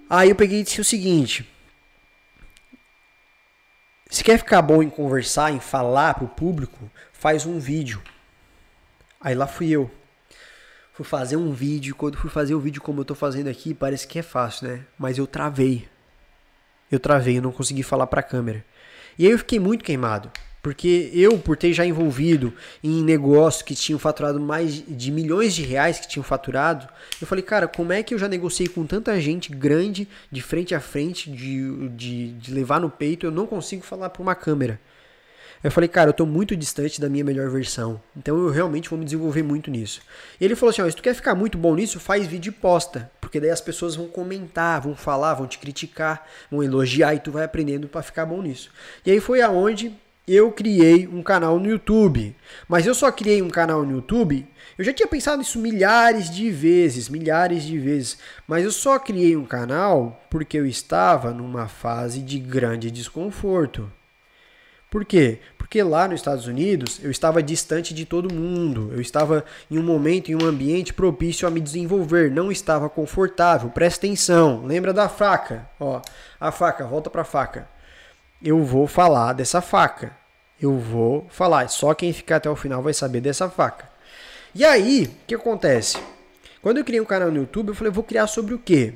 Aí 0.10 0.30
eu 0.30 0.36
peguei 0.36 0.60
e 0.60 0.63
disse 0.63 0.82
o 0.82 0.86
seguinte. 0.86 1.50
Se 4.12 4.25
quer 4.25 4.38
ficar 4.38 4.62
bom 4.62 4.84
em 4.84 4.89
conversar, 4.89 5.53
em 5.53 5.62
falar 5.62 6.15
pro 6.15 6.27
público, 6.27 6.91
faz 7.13 7.46
um 7.46 7.58
vídeo. 7.58 8.01
Aí 9.22 9.34
lá 9.34 9.48
fui 9.48 9.70
eu. 9.70 9.89
Fui 10.91 11.06
fazer 11.06 11.38
um 11.38 11.53
vídeo. 11.53 11.96
Quando 11.96 12.18
fui 12.18 12.30
fazer 12.30 12.53
o 12.53 12.60
vídeo 12.60 12.82
como 12.82 13.00
eu 13.00 13.06
tô 13.06 13.15
fazendo 13.15 13.48
aqui, 13.48 13.74
parece 13.74 14.06
que 14.06 14.20
é 14.20 14.22
fácil, 14.22 14.68
né? 14.68 14.86
Mas 15.00 15.18
eu 15.18 15.25
travei. 15.25 15.88
Eu 16.91 17.00
travei, 17.00 17.38
eu 17.38 17.41
não 17.41 17.53
consegui 17.53 17.84
falar 17.84 18.06
pra 18.06 18.22
câmera. 18.22 18.65
E 19.18 19.25
aí 19.25 19.32
eu 19.32 19.38
fiquei 19.38 19.62
muito 19.62 19.82
queimado. 19.82 20.30
Porque 20.62 21.10
eu, 21.13 21.39
por 21.39 21.58
ter 21.58 21.74
já 21.74 21.86
envolvido 21.86 22.53
em 22.84 23.03
negócios 23.03 23.63
que 23.63 23.74
tinham 23.74 23.98
faturado 23.98 24.39
mais 24.39 24.84
de 24.88 25.12
milhões 25.12 25.56
de 25.56 25.63
reais 25.63 26.00
que 26.00 26.08
tinham 26.08 26.24
faturado, 26.24 26.88
eu 27.20 27.25
falei, 27.25 27.44
cara, 27.44 27.68
como 27.68 27.91
é 27.91 28.03
que 28.03 28.13
eu 28.13 28.20
já 28.20 28.27
negociei 28.27 28.68
com 28.68 28.86
tanta 28.86 29.20
gente 29.20 29.51
grande, 29.51 30.08
de 30.32 30.41
frente 30.41 30.75
a 30.75 30.80
frente, 30.80 31.32
de, 31.32 31.89
de, 31.89 32.34
de 32.34 32.53
levar 32.53 32.80
no 32.80 32.91
peito, 32.91 33.25
eu 33.25 33.32
não 33.32 33.48
consigo 33.48 33.84
falar 33.84 34.10
para 34.10 34.22
uma 34.22 34.36
câmera. 34.36 34.80
Eu 35.63 35.70
falei, 35.70 35.88
cara, 35.88 36.10
eu 36.10 36.13
tô 36.13 36.25
muito 36.25 36.56
distante 36.56 37.00
da 37.00 37.08
minha 37.08 37.24
melhor 37.24 37.50
versão. 37.50 38.01
Então 38.18 38.38
eu 38.38 38.50
realmente 38.50 38.89
vou 38.89 38.98
me 38.98 39.06
desenvolver 39.06 39.44
muito 39.44 39.70
nisso. 39.70 40.01
E 40.39 40.46
ele 40.46 40.56
falou 40.56 40.72
assim: 40.72 40.82
ó, 40.82 40.89
se 40.89 40.96
tu 40.96 41.03
quer 41.03 41.13
ficar 41.13 41.36
muito 41.36 41.56
bom 41.56 41.75
nisso, 41.75 42.00
faz 42.00 42.25
vídeo 42.25 42.50
e 42.50 42.53
posta. 42.53 43.12
Porque 43.22 43.39
daí 43.39 43.51
as 43.51 43.62
pessoas 43.62 43.96
vão 43.96 44.08
comentar, 44.08 44.82
vão 44.82 44.96
falar, 44.96 45.36
vão 45.36 45.46
te 45.46 45.60
criticar, 45.60 46.27
vão 46.50 46.63
elogiar 46.63 47.13
e 47.13 47.20
tu 47.20 47.32
vai 47.32 47.44
aprendendo 47.44 47.88
para 47.88 48.01
ficar 48.01 48.25
bom 48.25 48.41
nisso. 48.41 48.72
E 49.06 49.12
aí 49.12 49.20
foi 49.20 49.41
aonde 49.41 49.96
eu 50.28 50.51
criei 50.51 51.08
um 51.08 51.24
canal 51.24 51.60
no 51.60 51.70
YouTube. 51.70 52.36
Mas 52.68 52.86
eu 52.86 52.94
só 52.94 53.12
criei 53.12 53.42
um 53.42 53.50
canal 53.50 53.84
no 53.84 53.94
YouTube. 53.94 54.48
Eu 54.78 54.86
já 54.86 54.94
tinha 54.94 55.08
pensado 55.08 55.40
nisso 55.40 55.60
milhares 55.60 56.30
de 56.30 56.50
vezes, 56.51 57.10
milhares 57.10 57.63
de 57.63 57.78
vezes. 57.78 58.18
Mas 58.48 58.63
eu 58.63 58.72
só 58.72 59.00
criei 59.00 59.36
um 59.36 59.46
canal 59.46 60.24
porque 60.30 60.58
eu 60.58 60.66
estava 60.66 61.32
numa 61.32 61.68
fase 61.68 62.22
de 62.22 62.40
grande 62.40 62.92
desconforto. 62.92 63.92
Por 64.90 65.06
quê? 65.06 65.40
Porque 65.58 65.82
lá 65.82 66.06
nos 66.08 66.20
Estados 66.20 66.48
Unidos 66.48 67.00
eu 67.01 67.10
estava 67.10 67.42
distante 67.42 67.94
de 67.94 68.06
todo 68.06 68.34
mundo. 68.34 68.92
Eu 68.94 69.00
estava 69.00 69.46
em 69.70 69.80
um 69.80 69.84
momento, 69.84 70.30
em 70.30 70.36
um 70.36 70.46
ambiente 70.46 70.94
propício 70.94 71.48
a 71.48 71.51
me 71.51 71.62
desenvolver. 71.62 72.30
Não 72.30 72.51
estava 72.51 72.90
confortável. 72.90 73.70
Presta 73.70 74.06
atenção. 74.06 74.66
Lembra 74.66 74.94
da 74.94 75.08
faca? 75.08 75.70
Ó, 75.80 76.01
a 76.40 76.51
faca, 76.51 76.86
volta 76.86 77.10
para 77.10 77.22
a 77.22 77.25
faca 77.25 77.71
eu 78.43 78.63
vou 78.63 78.88
falar 78.88 79.33
dessa 79.33 79.62
faca. 79.62 80.15
Eu 80.60 80.77
vou 80.77 81.27
falar. 81.29 81.67
Só 81.69 81.93
quem 81.93 82.13
ficar 82.13 82.38
até 82.38 82.50
o 82.50 82.55
final 82.55 82.81
vai 82.81 82.93
saber 82.93 83.21
dessa 83.21 83.50
faca. 83.50 83.89
E 84.53 84.65
aí, 84.65 85.05
o 85.05 85.25
que 85.27 85.36
acontece? 85.36 85.98
Quando 86.62 86.77
eu 86.77 86.83
criei 86.83 87.01
um 87.01 87.05
canal 87.05 87.31
no 87.31 87.38
YouTube, 87.38 87.69
eu 87.69 87.75
falei, 87.75 87.91
vou 87.91 88.03
criar 88.03 88.27
sobre 88.27 88.53
o 88.53 88.60
quê? 88.60 88.93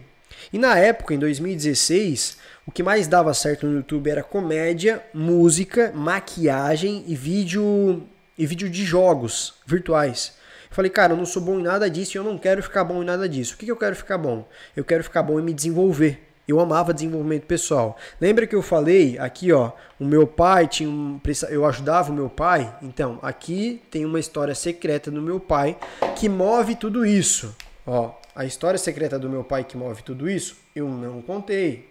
E 0.52 0.60
na 0.60 0.78
época, 0.78 1.14
em 1.14 1.20
2016, 1.20 2.38
o 2.66 2.72
que 2.72 2.84
mais 2.84 3.08
dava 3.08 3.34
certo 3.34 3.66
no 3.66 3.78
YouTube 3.78 4.10
era 4.10 4.22
comédia, 4.22 5.04
música, 5.14 5.92
maquiagem 5.96 7.04
e 7.08 7.16
vídeo 7.16 8.04
e 8.38 8.46
vídeo 8.46 8.70
de 8.70 8.84
jogos 8.84 9.56
virtuais. 9.66 10.34
Eu 10.70 10.76
falei, 10.76 10.92
cara, 10.92 11.14
eu 11.14 11.18
não 11.18 11.26
sou 11.26 11.42
bom 11.42 11.60
em 11.60 11.64
nada 11.64 11.90
disso 11.90 12.18
e 12.18 12.20
eu 12.20 12.24
não 12.24 12.38
quero 12.38 12.62
ficar 12.62 12.84
bom 12.84 13.02
em 13.02 13.06
nada 13.06 13.30
disso. 13.30 13.56
O 13.56 13.58
que, 13.58 13.66
que 13.66 13.72
eu 13.72 13.78
quero 13.78 13.96
ficar 13.96 14.18
bom? 14.18 14.48
Eu 14.76 14.84
quero 14.84 15.04
ficar 15.04 15.24
bom 15.24 15.40
em 15.40 15.44
me 15.44 15.54
desenvolver. 15.54 16.25
Eu 16.48 16.60
amava 16.60 16.94
desenvolvimento 16.94 17.46
pessoal. 17.46 17.98
Lembra 18.22 18.46
que 18.46 18.56
eu 18.56 18.62
falei 18.62 19.18
aqui, 19.18 19.52
ó, 19.52 19.72
o 20.00 20.06
meu 20.06 20.28
pai 20.28 20.68
tinha 20.68 20.90
um, 20.90 21.20
eu 21.50 21.66
ajudava 21.66 22.12
o 22.12 22.16
meu 22.16 22.30
pai? 22.30 22.76
Então, 22.82 23.18
aqui 23.22 23.82
tem 23.90 24.06
uma 24.06 24.20
história 24.20 24.54
secreta 24.54 25.10
do 25.10 25.22
meu 25.22 25.40
pai 25.40 25.78
que 26.16 26.30
move 26.30 26.76
tudo 26.76 27.06
isso. 27.06 27.56
Ó, 27.86 28.12
a 28.36 28.46
história 28.46 28.78
secreta 28.78 29.18
do 29.18 29.30
meu 29.30 29.44
pai 29.44 29.64
que 29.64 29.76
move 29.76 30.04
tudo 30.04 30.30
isso, 30.30 30.58
eu 30.76 30.88
não 30.88 31.22
contei. 31.22 31.90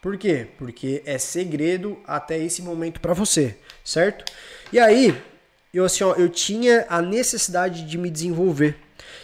Por 0.00 0.16
quê? 0.16 0.46
Porque 0.56 1.02
é 1.04 1.18
segredo 1.18 1.98
até 2.06 2.38
esse 2.38 2.62
momento 2.62 3.00
para 3.00 3.12
você, 3.14 3.56
certo? 3.84 4.24
E 4.72 4.78
aí, 4.78 5.20
eu 5.74 5.84
assim, 5.84 6.04
ó, 6.04 6.14
eu 6.14 6.28
tinha 6.28 6.86
a 6.88 7.02
necessidade 7.02 7.84
de 7.84 7.98
me 7.98 8.10
desenvolver. 8.10 8.76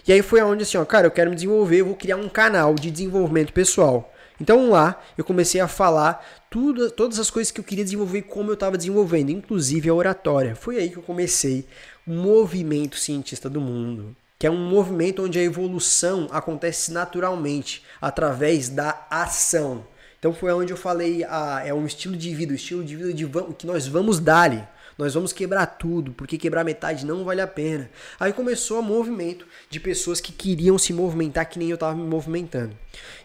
E 0.07 0.13
aí 0.13 0.21
foi 0.21 0.41
aonde 0.41 0.65
assim, 0.65 0.77
ó, 0.77 0.85
cara, 0.85 1.07
eu 1.07 1.11
quero 1.11 1.31
me 1.31 1.37
desenvolver, 1.37 1.81
eu 1.81 1.87
vou 1.87 1.95
criar 1.95 2.17
um 2.17 2.29
canal 2.29 2.75
de 2.75 2.91
desenvolvimento 2.91 3.53
pessoal. 3.53 4.14
Então 4.41 4.71
lá 4.71 5.01
eu 5.17 5.25
comecei 5.25 5.61
a 5.61 5.69
falar 5.69 6.25
tudo, 6.51 6.91
todas 6.91 7.19
as 7.19 7.31
coisas 7.31 7.51
que 7.51 7.61
eu 7.61 7.65
queria 7.65 7.85
desenvolver 7.85 8.23
como 8.23 8.51
eu 8.51 8.55
estava 8.55 8.77
desenvolvendo, 8.77 9.31
inclusive 9.31 9.89
a 9.89 9.95
oratória. 9.95 10.57
Foi 10.57 10.77
aí 10.79 10.91
que 10.91 10.97
eu 10.97 11.03
comecei 11.03 11.67
o 12.07 12.13
movimento 12.13 12.97
cientista 12.97 13.49
do 13.49 13.61
mundo, 13.61 14.15
que 14.39 14.47
é 14.47 14.51
um 14.51 14.69
movimento 14.69 15.25
onde 15.25 15.39
a 15.39 15.43
evolução 15.43 16.29
acontece 16.31 16.93
naturalmente 16.93 17.83
através 18.01 18.69
da 18.69 19.07
ação. 19.09 19.87
Então 20.19 20.33
foi 20.33 20.53
onde 20.53 20.73
eu 20.73 20.77
falei, 20.77 21.23
ah, 21.25 21.63
é 21.65 21.73
um 21.75 21.87
estilo 21.87 22.17
de 22.17 22.35
vida, 22.35 22.53
o 22.53 22.57
estilo 22.57 22.83
de 22.83 22.97
vida 22.97 23.13
de, 23.13 23.27
que 23.59 23.67
nós 23.67 23.87
vamos 23.87 24.19
dar 24.19 24.74
nós 24.99 25.15
vamos 25.15 25.33
quebrar 25.33 25.67
tudo, 25.67 26.13
porque 26.13 26.39
quebrar 26.39 26.65
metade 26.65 27.05
não 27.05 27.25
vale 27.25 27.41
a 27.41 27.47
pena. 27.47 27.91
Aí 28.19 28.33
começou 28.33 28.81
o 28.81 28.83
movimento 28.83 29.47
de 29.69 29.81
pessoas 29.81 30.21
que 30.21 30.33
queriam 30.33 30.79
se 30.79 30.93
movimentar 30.93 31.49
que 31.49 31.59
nem 31.59 31.69
eu 31.69 31.75
estava 31.75 31.95
me 31.95 32.07
movimentando. 32.07 32.77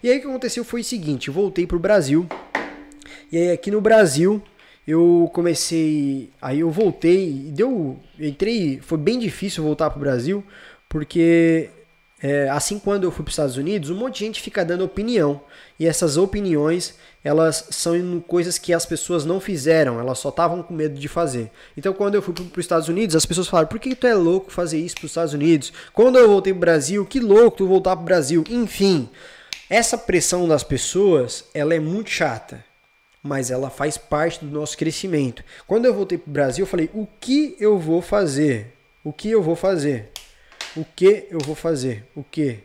E 0.01 0.09
aí 0.09 0.17
o 0.17 0.21
que 0.21 0.27
aconteceu 0.27 0.63
foi 0.63 0.81
o 0.81 0.83
seguinte, 0.83 1.27
eu 1.27 1.33
voltei 1.33 1.67
pro 1.67 1.79
Brasil. 1.79 2.27
E 3.31 3.37
aí 3.37 3.51
aqui 3.51 3.69
no 3.69 3.81
Brasil 3.81 4.41
eu 4.87 5.29
comecei, 5.33 6.31
aí 6.41 6.61
eu 6.61 6.71
voltei, 6.71 7.51
deu, 7.53 7.99
entrei, 8.19 8.79
foi 8.81 8.97
bem 8.97 9.19
difícil 9.19 9.63
voltar 9.63 9.91
pro 9.91 9.99
Brasil, 9.99 10.43
porque 10.87 11.69
é, 12.21 12.49
assim 12.49 12.77
quando 12.77 13.05
eu 13.05 13.11
fui 13.11 13.23
para 13.23 13.29
os 13.29 13.33
Estados 13.33 13.57
Unidos, 13.57 13.89
um 13.89 13.95
monte 13.95 14.19
de 14.19 14.25
gente 14.25 14.41
fica 14.41 14.65
dando 14.65 14.83
opinião. 14.83 15.41
E 15.79 15.87
essas 15.87 16.17
opiniões, 16.17 16.95
elas 17.23 17.67
são 17.69 18.19
coisas 18.27 18.57
que 18.57 18.73
as 18.73 18.85
pessoas 18.85 19.23
não 19.23 19.39
fizeram, 19.39 19.99
elas 19.99 20.19
só 20.19 20.29
estavam 20.29 20.61
com 20.61 20.73
medo 20.73 20.99
de 20.99 21.07
fazer. 21.07 21.49
Então 21.77 21.93
quando 21.93 22.15
eu 22.15 22.21
fui 22.21 22.33
para 22.33 22.43
os 22.43 22.57
Estados 22.57 22.89
Unidos, 22.89 23.15
as 23.15 23.25
pessoas 23.25 23.47
falaram, 23.47 23.69
por 23.69 23.79
que 23.79 23.95
tu 23.95 24.05
é 24.05 24.13
louco 24.13 24.51
fazer 24.51 24.79
isso 24.79 24.95
para 24.95 25.05
os 25.05 25.11
Estados 25.11 25.33
Unidos? 25.33 25.71
Quando 25.93 26.17
eu 26.17 26.27
voltei 26.27 26.51
para 26.53 26.57
o 26.57 26.61
Brasil, 26.61 27.05
que 27.05 27.19
louco 27.19 27.57
tu 27.57 27.67
voltar 27.67 27.95
para 27.95 28.03
o 28.03 28.05
Brasil. 28.05 28.43
Enfim, 28.49 29.09
essa 29.69 29.97
pressão 29.97 30.47
das 30.47 30.63
pessoas, 30.63 31.45
ela 31.53 31.73
é 31.73 31.79
muito 31.79 32.09
chata. 32.09 32.65
Mas 33.21 33.51
ela 33.51 33.69
faz 33.69 33.97
parte 33.97 34.45
do 34.45 34.51
nosso 34.51 34.77
crescimento. 34.77 35.43
Quando 35.67 35.85
eu 35.85 35.93
voltei 35.93 36.17
para 36.17 36.29
o 36.29 36.33
Brasil, 36.33 36.63
eu 36.63 36.67
falei, 36.67 36.89
o 36.93 37.05
que 37.19 37.55
eu 37.59 37.77
vou 37.77 38.01
fazer? 38.01 38.73
O 39.03 39.11
que 39.11 39.29
eu 39.29 39.43
vou 39.43 39.57
fazer? 39.57 40.09
O 40.75 40.85
que 40.85 41.27
eu 41.31 41.39
vou 41.39 41.55
fazer? 41.55 42.05
O 42.15 42.23
que? 42.23 42.59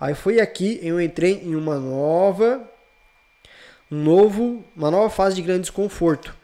Aí 0.00 0.14
foi 0.14 0.40
aqui, 0.40 0.78
eu 0.82 1.00
entrei 1.00 1.42
em 1.42 1.54
uma 1.54 1.78
nova, 1.78 2.62
um 3.90 3.96
novo, 4.02 4.64
uma 4.74 4.90
nova 4.90 5.08
fase 5.10 5.36
de 5.36 5.42
grande 5.42 5.62
desconforto. 5.62 6.34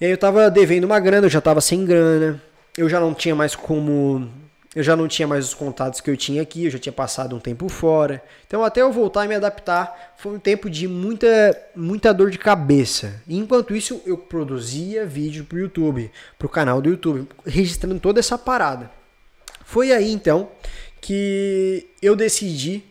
E 0.00 0.04
aí 0.04 0.10
eu 0.10 0.18
tava 0.18 0.50
devendo 0.50 0.84
uma 0.84 1.00
grana, 1.00 1.26
eu 1.26 1.30
já 1.30 1.40
tava 1.40 1.60
sem 1.60 1.84
grana, 1.84 2.42
eu 2.76 2.88
já 2.88 3.00
não 3.00 3.14
tinha 3.14 3.34
mais 3.34 3.54
como, 3.56 4.30
eu 4.74 4.82
já 4.82 4.94
não 4.94 5.08
tinha 5.08 5.26
mais 5.26 5.46
os 5.46 5.54
contatos 5.54 6.00
que 6.00 6.10
eu 6.10 6.16
tinha 6.16 6.42
aqui, 6.42 6.64
eu 6.64 6.70
já 6.70 6.78
tinha 6.78 6.92
passado 6.92 7.36
um 7.36 7.40
tempo 7.40 7.68
fora. 7.68 8.22
Então 8.46 8.62
até 8.62 8.80
eu 8.80 8.92
voltar 8.92 9.24
e 9.24 9.28
me 9.28 9.34
adaptar, 9.34 10.14
foi 10.16 10.34
um 10.34 10.38
tempo 10.38 10.68
de 10.70 10.86
muita, 10.86 11.26
muita 11.74 12.12
dor 12.12 12.30
de 12.30 12.38
cabeça. 12.38 13.22
E 13.26 13.36
enquanto 13.36 13.74
isso 13.74 14.00
eu 14.06 14.16
produzia 14.16 15.06
vídeo 15.06 15.44
pro 15.44 15.58
YouTube, 15.58 16.10
pro 16.38 16.48
canal 16.48 16.80
do 16.80 16.90
YouTube, 16.90 17.28
registrando 17.44 17.98
toda 17.98 18.20
essa 18.20 18.38
parada. 18.38 18.97
Foi 19.68 19.92
aí 19.92 20.10
então 20.10 20.48
que 20.98 21.88
eu 22.00 22.16
decidi 22.16 22.82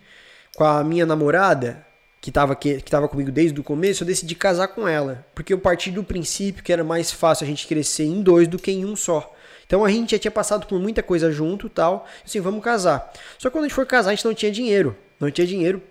com 0.55 0.63
a 0.63 0.83
minha 0.83 1.07
namorada, 1.07 1.83
que 2.21 2.29
estava 2.29 2.55
que, 2.55 2.79
que 2.79 2.91
tava 2.91 3.07
comigo 3.07 3.31
desde 3.31 3.59
o 3.59 3.63
começo, 3.63 4.03
eu 4.03 4.07
decidi 4.07 4.35
casar 4.35 4.67
com 4.67 4.87
ela. 4.87 5.25
Porque 5.33 5.51
eu 5.51 5.57
parti 5.57 5.89
do 5.89 6.03
princípio 6.03 6.63
que 6.63 6.71
era 6.71 6.83
mais 6.83 7.11
fácil 7.11 7.45
a 7.45 7.47
gente 7.47 7.65
crescer 7.65 8.03
em 8.03 8.21
dois 8.21 8.47
do 8.47 8.59
que 8.59 8.69
em 8.69 8.85
um 8.85 8.95
só. 8.95 9.35
Então 9.65 9.83
a 9.83 9.89
gente 9.89 10.11
já 10.11 10.19
tinha 10.19 10.29
passado 10.29 10.67
por 10.67 10.79
muita 10.79 11.01
coisa 11.01 11.31
junto 11.31 11.67
tal. 11.67 12.07
Assim, 12.23 12.39
vamos 12.39 12.63
casar. 12.63 13.11
Só 13.39 13.49
que 13.49 13.53
quando 13.53 13.65
a 13.65 13.67
gente 13.69 13.75
foi 13.75 13.87
casar, 13.87 14.11
a 14.11 14.13
gente 14.13 14.25
não 14.25 14.35
tinha 14.35 14.51
dinheiro. 14.51 14.95
Não 15.19 15.31
tinha 15.31 15.47
dinheiro. 15.47 15.81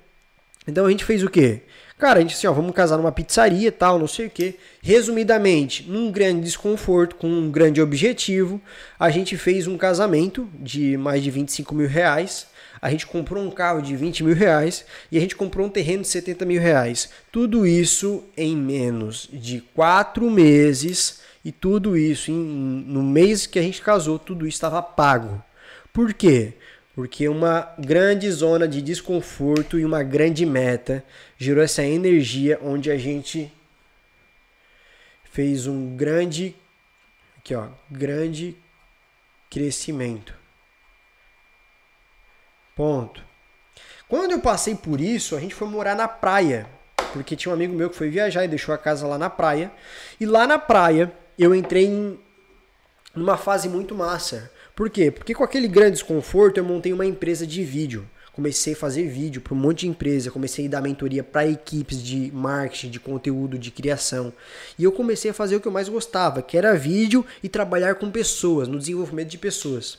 Então 0.67 0.87
a 0.87 0.91
gente 0.91 1.05
fez 1.05 1.23
o 1.23 1.31
quê? 1.31 1.63
Cara, 1.99 2.19
a 2.19 2.23
gente 2.23 2.35
assim, 2.35 2.47
ó, 2.47 2.53
vamos 2.53 2.75
casar 2.75 2.99
numa 2.99 3.13
pizzaria 3.13 3.73
tal, 3.73 3.99
não 3.99 4.07
sei 4.07 4.27
o 4.27 4.31
que. 4.31 4.57
Resumidamente, 4.83 5.89
num 5.89 6.11
grande 6.11 6.43
desconforto, 6.43 7.17
com 7.17 7.27
um 7.27 7.51
grande 7.51 7.81
objetivo, 7.81 8.61
a 8.99 9.09
gente 9.09 9.37
fez 9.37 9.67
um 9.67 9.79
casamento 9.79 10.47
de 10.59 10.97
mais 10.99 11.23
de 11.23 11.31
25 11.31 11.75
mil 11.75 11.89
reais. 11.89 12.49
A 12.83 12.91
gente 12.91 13.07
comprou 13.07 13.43
um 13.43 13.51
carro 13.51 13.81
de 13.81 13.97
20 13.97 14.25
mil 14.25 14.35
reais 14.35 14.85
e 15.11 15.17
a 15.17 15.21
gente 15.21 15.35
comprou 15.35 15.67
um 15.67 15.71
terreno 15.71 16.03
de 16.03 16.09
70 16.09 16.45
mil 16.45 16.61
reais. 16.61 17.09
Tudo 17.33 17.67
isso 17.67 18.25
em 18.37 18.55
menos 18.55 19.27
de 19.33 19.63
quatro 19.75 20.31
meses 20.31 21.21
e 21.43 21.51
tudo 21.51 21.97
isso 21.97 22.31
em, 22.31 22.35
no 22.35 23.03
mês 23.03 23.47
que 23.47 23.59
a 23.59 23.63
gente 23.63 23.81
casou, 23.81 24.19
tudo 24.19 24.47
isso 24.47 24.57
estava 24.57 24.83
pago. 24.83 25.43
Por 25.95 26.13
quê? 26.13 26.53
Porque 26.97 27.29
uma 27.29 27.75
grande 27.79 28.31
zona 28.31 28.67
de 28.67 28.81
desconforto 28.81 29.79
e 29.79 29.85
uma 29.85 30.03
grande 30.03 30.47
meta 30.47 31.05
gerou 31.37 31.63
essa 31.63 31.85
energia 31.85 32.59
onde 32.63 32.91
a 32.91 32.97
gente 32.97 33.53
fez 35.25 35.67
um 35.67 35.95
grande 35.95 36.57
aqui 37.37 37.55
ó, 37.55 37.69
grande 37.91 38.57
crescimento. 39.51 40.35
Ponto. 42.75 43.23
Quando 44.09 44.33
eu 44.33 44.41
passei 44.41 44.75
por 44.75 44.99
isso, 44.99 45.37
a 45.37 45.41
gente 45.41 45.55
foi 45.55 45.69
morar 45.69 45.95
na 45.95 46.09
praia. 46.09 46.67
Porque 47.13 47.37
tinha 47.37 47.53
um 47.53 47.55
amigo 47.55 47.75
meu 47.75 47.91
que 47.91 47.97
foi 47.97 48.09
viajar 48.09 48.45
e 48.45 48.49
deixou 48.49 48.75
a 48.75 48.79
casa 48.79 49.07
lá 49.07 49.19
na 49.19 49.29
praia. 49.29 49.71
E 50.19 50.25
lá 50.25 50.47
na 50.47 50.59
praia 50.59 51.13
eu 51.39 51.55
entrei 51.55 51.85
em 51.85 52.19
uma 53.15 53.37
fase 53.37 53.69
muito 53.69 53.95
massa. 53.95 54.51
Por 54.77 54.91
quê? 54.91 55.11
Porque 55.11 55.35
com 55.35 55.43
aquele 55.43 55.67
grande 55.67 55.93
desconforto 55.93 56.59
eu 56.59 56.65
montei 56.65 56.93
uma 56.93 57.07
empresa 57.07 57.47
de 57.47 57.65
vídeo. 57.65 58.07
Comecei 58.31 58.75
a 58.75 58.77
fazer 58.77 59.09
vídeo 59.09 59.41
para 59.41 59.55
um 59.55 59.57
monte 59.57 59.81
de 59.81 59.89
empresa, 59.89 60.31
comecei 60.31 60.67
a 60.67 60.69
dar 60.69 60.83
mentoria 60.83 61.25
para 61.25 61.49
equipes 61.49 62.03
de 62.03 62.31
marketing, 62.31 62.91
de 62.91 63.01
conteúdo, 63.01 63.59
de 63.59 63.71
criação. 63.71 64.31
E 64.79 64.85
eu 64.85 64.93
comecei 64.93 65.31
a 65.31 65.35
fazer 65.35 65.57
o 65.57 65.61
que 65.61 65.67
eu 65.67 65.73
mais 65.73 65.89
gostava, 65.89 66.43
que 66.43 66.59
era 66.59 66.75
vídeo 66.75 67.25
e 67.43 67.49
trabalhar 67.49 67.95
com 67.95 68.11
pessoas, 68.11 68.69
no 68.69 68.79
desenvolvimento 68.79 69.29
de 69.31 69.39
pessoas. 69.39 69.99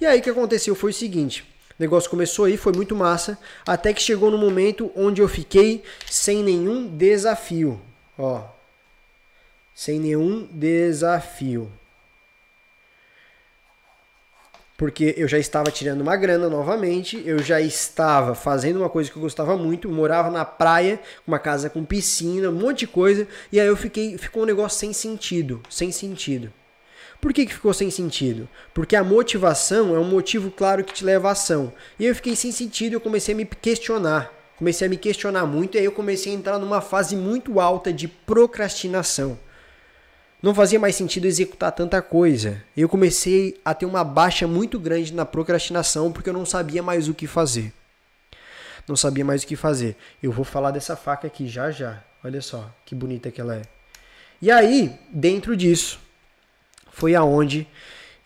E 0.00 0.06
aí 0.06 0.20
o 0.20 0.22
que 0.22 0.30
aconteceu 0.30 0.76
foi 0.76 0.92
o 0.92 0.94
seguinte: 0.94 1.42
o 1.76 1.82
negócio 1.82 2.08
começou 2.08 2.44
aí, 2.44 2.56
foi 2.56 2.72
muito 2.72 2.94
massa, 2.94 3.36
até 3.66 3.92
que 3.92 4.00
chegou 4.00 4.30
no 4.30 4.38
momento 4.38 4.92
onde 4.94 5.20
eu 5.20 5.26
fiquei 5.26 5.82
sem 6.08 6.44
nenhum 6.44 6.86
desafio. 6.86 7.80
Ó. 8.16 8.44
Sem 9.74 9.98
nenhum 9.98 10.46
desafio 10.52 11.68
porque 14.82 15.14
eu 15.16 15.28
já 15.28 15.38
estava 15.38 15.70
tirando 15.70 16.00
uma 16.00 16.16
grana 16.16 16.48
novamente, 16.48 17.22
eu 17.24 17.38
já 17.38 17.60
estava 17.60 18.34
fazendo 18.34 18.80
uma 18.80 18.88
coisa 18.88 19.08
que 19.08 19.16
eu 19.16 19.22
gostava 19.22 19.56
muito, 19.56 19.88
morava 19.88 20.28
na 20.28 20.44
praia, 20.44 20.98
uma 21.24 21.38
casa 21.38 21.70
com 21.70 21.84
piscina, 21.84 22.48
um 22.48 22.52
monte 22.52 22.80
de 22.80 22.86
coisa, 22.88 23.28
e 23.52 23.60
aí 23.60 23.68
eu 23.68 23.76
fiquei, 23.76 24.18
ficou 24.18 24.42
um 24.42 24.46
negócio 24.46 24.80
sem 24.80 24.92
sentido, 24.92 25.62
sem 25.70 25.92
sentido. 25.92 26.52
Por 27.20 27.32
que, 27.32 27.46
que 27.46 27.54
ficou 27.54 27.72
sem 27.72 27.92
sentido? 27.92 28.48
Porque 28.74 28.96
a 28.96 29.04
motivação 29.04 29.94
é 29.94 30.00
um 30.00 30.04
motivo 30.04 30.50
claro 30.50 30.82
que 30.82 30.92
te 30.92 31.04
leva 31.04 31.28
à 31.28 31.30
ação. 31.30 31.72
E 31.96 32.04
eu 32.04 32.14
fiquei 32.16 32.34
sem 32.34 32.50
sentido 32.50 32.94
eu 32.94 33.00
comecei 33.00 33.34
a 33.34 33.36
me 33.36 33.44
questionar. 33.44 34.32
Comecei 34.58 34.88
a 34.88 34.90
me 34.90 34.96
questionar 34.96 35.46
muito 35.46 35.76
e 35.76 35.78
aí 35.78 35.84
eu 35.84 35.92
comecei 35.92 36.32
a 36.32 36.34
entrar 36.34 36.58
numa 36.58 36.80
fase 36.80 37.14
muito 37.14 37.60
alta 37.60 37.92
de 37.92 38.08
procrastinação 38.08 39.38
não 40.42 40.54
fazia 40.54 40.78
mais 40.80 40.96
sentido 40.96 41.26
executar 41.26 41.70
tanta 41.70 42.02
coisa. 42.02 42.62
Eu 42.76 42.88
comecei 42.88 43.60
a 43.64 43.72
ter 43.72 43.86
uma 43.86 44.02
baixa 44.02 44.46
muito 44.46 44.78
grande 44.80 45.14
na 45.14 45.24
procrastinação 45.24 46.10
porque 46.10 46.28
eu 46.28 46.34
não 46.34 46.44
sabia 46.44 46.82
mais 46.82 47.08
o 47.08 47.14
que 47.14 47.28
fazer. 47.28 47.72
Não 48.88 48.96
sabia 48.96 49.24
mais 49.24 49.44
o 49.44 49.46
que 49.46 49.54
fazer. 49.54 49.96
Eu 50.20 50.32
vou 50.32 50.44
falar 50.44 50.72
dessa 50.72 50.96
faca 50.96 51.28
aqui 51.28 51.46
já 51.46 51.70
já. 51.70 52.02
Olha 52.24 52.42
só 52.42 52.68
que 52.84 52.94
bonita 52.94 53.30
que 53.30 53.40
ela 53.40 53.54
é. 53.54 53.62
E 54.40 54.50
aí, 54.50 54.98
dentro 55.08 55.56
disso, 55.56 56.00
foi 56.90 57.14
aonde 57.14 57.66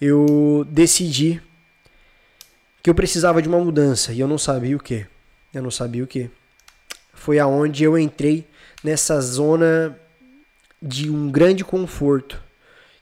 eu 0.00 0.66
decidi 0.70 1.42
que 2.82 2.88
eu 2.88 2.94
precisava 2.94 3.42
de 3.42 3.48
uma 3.48 3.58
mudança 3.58 4.14
e 4.14 4.20
eu 4.20 4.28
não 4.28 4.38
sabia 4.38 4.74
o 4.74 4.80
que. 4.80 5.06
Eu 5.52 5.62
não 5.62 5.70
sabia 5.70 6.02
o 6.02 6.06
que. 6.06 6.30
Foi 7.12 7.38
aonde 7.38 7.84
eu 7.84 7.98
entrei 7.98 8.46
nessa 8.82 9.20
zona 9.20 9.98
de 10.80 11.10
um 11.10 11.30
grande 11.30 11.64
conforto, 11.64 12.42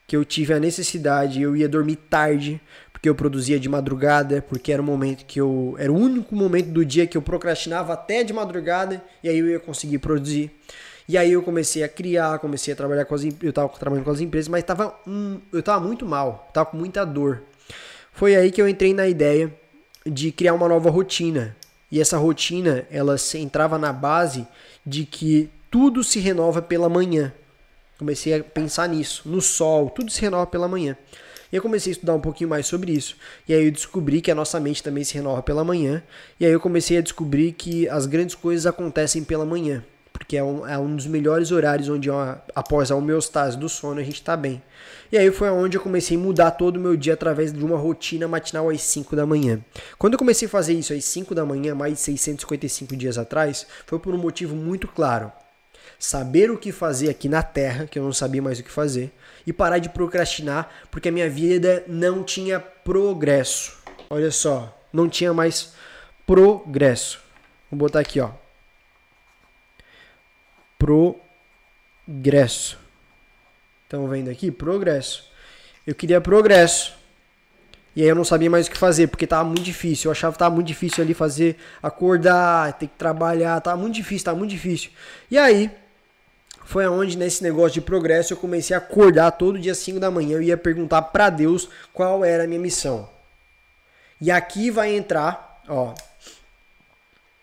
que 0.06 0.16
eu 0.16 0.24
tive 0.24 0.52
a 0.52 0.60
necessidade, 0.60 1.40
eu 1.40 1.56
ia 1.56 1.68
dormir 1.68 1.96
tarde, 1.96 2.60
porque 2.92 3.08
eu 3.08 3.14
produzia 3.14 3.58
de 3.58 3.68
madrugada, 3.68 4.42
porque 4.42 4.72
era 4.72 4.80
o 4.80 4.84
momento 4.84 5.24
que 5.24 5.40
eu 5.40 5.74
era 5.78 5.92
o 5.92 5.96
único 5.96 6.34
momento 6.34 6.68
do 6.68 6.84
dia 6.84 7.06
que 7.06 7.16
eu 7.16 7.22
procrastinava 7.22 7.92
até 7.92 8.22
de 8.22 8.32
madrugada 8.32 9.02
e 9.22 9.28
aí 9.28 9.38
eu 9.38 9.48
ia 9.48 9.60
conseguir 9.60 9.98
produzir. 9.98 10.50
E 11.06 11.18
aí 11.18 11.32
eu 11.32 11.42
comecei 11.42 11.82
a 11.82 11.88
criar, 11.88 12.38
comecei 12.38 12.72
a 12.72 12.76
trabalhar 12.76 13.04
com 13.04 13.14
as 13.14 13.24
eu 13.24 13.50
estava 13.50 13.68
trabalhando 13.68 14.04
com 14.04 14.10
as 14.10 14.20
empresas, 14.20 14.48
mas 14.48 14.64
tava 14.64 14.98
um, 15.06 15.38
eu 15.52 15.60
estava 15.60 15.84
muito 15.84 16.06
mal, 16.06 16.46
estava 16.48 16.70
com 16.70 16.76
muita 16.76 17.04
dor. 17.04 17.42
Foi 18.12 18.36
aí 18.36 18.50
que 18.50 18.62
eu 18.62 18.68
entrei 18.68 18.94
na 18.94 19.06
ideia 19.06 19.52
de 20.06 20.30
criar 20.32 20.54
uma 20.54 20.68
nova 20.68 20.88
rotina. 20.90 21.56
E 21.90 22.00
essa 22.00 22.16
rotina, 22.16 22.86
ela 22.90 23.18
se 23.18 23.38
entrava 23.38 23.78
na 23.78 23.92
base 23.92 24.46
de 24.84 25.04
que 25.04 25.50
tudo 25.70 26.02
se 26.02 26.20
renova 26.20 26.62
pela 26.62 26.88
manhã. 26.88 27.32
Comecei 27.98 28.34
a 28.34 28.42
pensar 28.42 28.88
nisso, 28.88 29.22
no 29.24 29.40
sol, 29.40 29.88
tudo 29.90 30.10
se 30.10 30.20
renova 30.20 30.46
pela 30.46 30.66
manhã. 30.66 30.96
E 31.52 31.56
eu 31.56 31.62
comecei 31.62 31.92
a 31.92 31.94
estudar 31.94 32.14
um 32.14 32.20
pouquinho 32.20 32.50
mais 32.50 32.66
sobre 32.66 32.90
isso. 32.90 33.16
E 33.48 33.54
aí 33.54 33.66
eu 33.66 33.70
descobri 33.70 34.20
que 34.20 34.30
a 34.30 34.34
nossa 34.34 34.58
mente 34.58 34.82
também 34.82 35.04
se 35.04 35.14
renova 35.14 35.40
pela 35.40 35.62
manhã. 35.62 36.02
E 36.40 36.44
aí 36.44 36.50
eu 36.50 36.58
comecei 36.58 36.98
a 36.98 37.00
descobrir 37.00 37.52
que 37.52 37.88
as 37.88 38.06
grandes 38.06 38.34
coisas 38.34 38.66
acontecem 38.66 39.22
pela 39.22 39.44
manhã. 39.44 39.84
Porque 40.12 40.36
é 40.36 40.42
um, 40.42 40.66
é 40.66 40.76
um 40.76 40.96
dos 40.96 41.06
melhores 41.06 41.52
horários 41.52 41.88
onde, 41.88 42.08
após 42.54 42.90
a 42.90 42.96
homeostase 42.96 43.56
do 43.56 43.68
sono, 43.68 44.00
a 44.00 44.02
gente 44.02 44.16
está 44.16 44.36
bem. 44.36 44.60
E 45.12 45.16
aí 45.16 45.30
foi 45.30 45.48
onde 45.50 45.76
eu 45.76 45.80
comecei 45.80 46.16
a 46.16 46.20
mudar 46.20 46.50
todo 46.52 46.76
o 46.76 46.80
meu 46.80 46.96
dia 46.96 47.14
através 47.14 47.52
de 47.52 47.64
uma 47.64 47.76
rotina 47.76 48.26
matinal 48.26 48.68
às 48.68 48.82
5 48.82 49.14
da 49.14 49.24
manhã. 49.24 49.60
Quando 49.96 50.14
eu 50.14 50.18
comecei 50.18 50.46
a 50.46 50.50
fazer 50.50 50.74
isso 50.74 50.92
às 50.92 51.04
5 51.04 51.36
da 51.36 51.46
manhã, 51.46 51.72
mais 51.72 51.94
de 51.94 52.00
655 52.00 52.96
dias 52.96 53.16
atrás, 53.16 53.64
foi 53.86 54.00
por 54.00 54.12
um 54.12 54.18
motivo 54.18 54.56
muito 54.56 54.88
claro 54.88 55.30
saber 55.98 56.50
o 56.50 56.58
que 56.58 56.72
fazer 56.72 57.10
aqui 57.10 57.28
na 57.28 57.42
Terra, 57.42 57.86
que 57.86 57.98
eu 57.98 58.02
não 58.02 58.12
sabia 58.12 58.42
mais 58.42 58.58
o 58.58 58.62
que 58.62 58.70
fazer, 58.70 59.12
e 59.46 59.52
parar 59.52 59.78
de 59.78 59.88
procrastinar, 59.88 60.70
porque 60.90 61.08
a 61.08 61.12
minha 61.12 61.28
vida 61.28 61.84
não 61.86 62.22
tinha 62.22 62.60
progresso. 62.60 63.78
Olha 64.10 64.30
só, 64.30 64.78
não 64.92 65.08
tinha 65.08 65.32
mais 65.32 65.72
progresso. 66.26 67.20
Vou 67.70 67.78
botar 67.78 68.00
aqui, 68.00 68.20
ó. 68.20 68.30
Progresso. 70.78 72.78
Estão 73.84 74.08
vendo 74.08 74.30
aqui? 74.30 74.50
Progresso. 74.50 75.30
Eu 75.86 75.94
queria 75.94 76.20
progresso. 76.20 76.94
E 77.96 78.02
aí 78.02 78.08
eu 78.08 78.14
não 78.14 78.24
sabia 78.24 78.50
mais 78.50 78.66
o 78.66 78.70
que 78.70 78.76
fazer, 78.76 79.06
porque 79.06 79.26
tava 79.26 79.44
muito 79.44 79.62
difícil. 79.62 80.08
Eu 80.08 80.12
achava 80.12 80.32
que 80.32 80.38
tava 80.38 80.54
muito 80.54 80.66
difícil 80.66 81.04
ali 81.04 81.14
fazer, 81.14 81.56
acordar, 81.82 82.72
ter 82.72 82.88
que 82.88 82.96
trabalhar, 82.96 83.60
tava 83.60 83.80
muito 83.80 83.94
difícil, 83.94 84.24
tava 84.24 84.38
muito 84.38 84.50
difícil. 84.50 84.90
E 85.30 85.38
aí, 85.38 85.70
foi 86.64 86.84
aonde 86.84 87.16
nesse 87.16 87.42
negócio 87.42 87.74
de 87.74 87.80
progresso 87.80 88.32
eu 88.32 88.36
comecei 88.36 88.74
a 88.74 88.78
acordar 88.78 89.30
todo 89.32 89.58
dia 89.58 89.74
5 89.74 90.00
da 90.00 90.10
manhã, 90.10 90.36
eu 90.36 90.42
ia 90.42 90.56
perguntar 90.56 91.02
para 91.02 91.30
Deus 91.30 91.68
qual 91.92 92.24
era 92.24 92.44
a 92.44 92.46
minha 92.46 92.60
missão. 92.60 93.08
E 94.20 94.30
aqui 94.30 94.70
vai 94.70 94.94
entrar, 94.96 95.62
ó. 95.68 95.94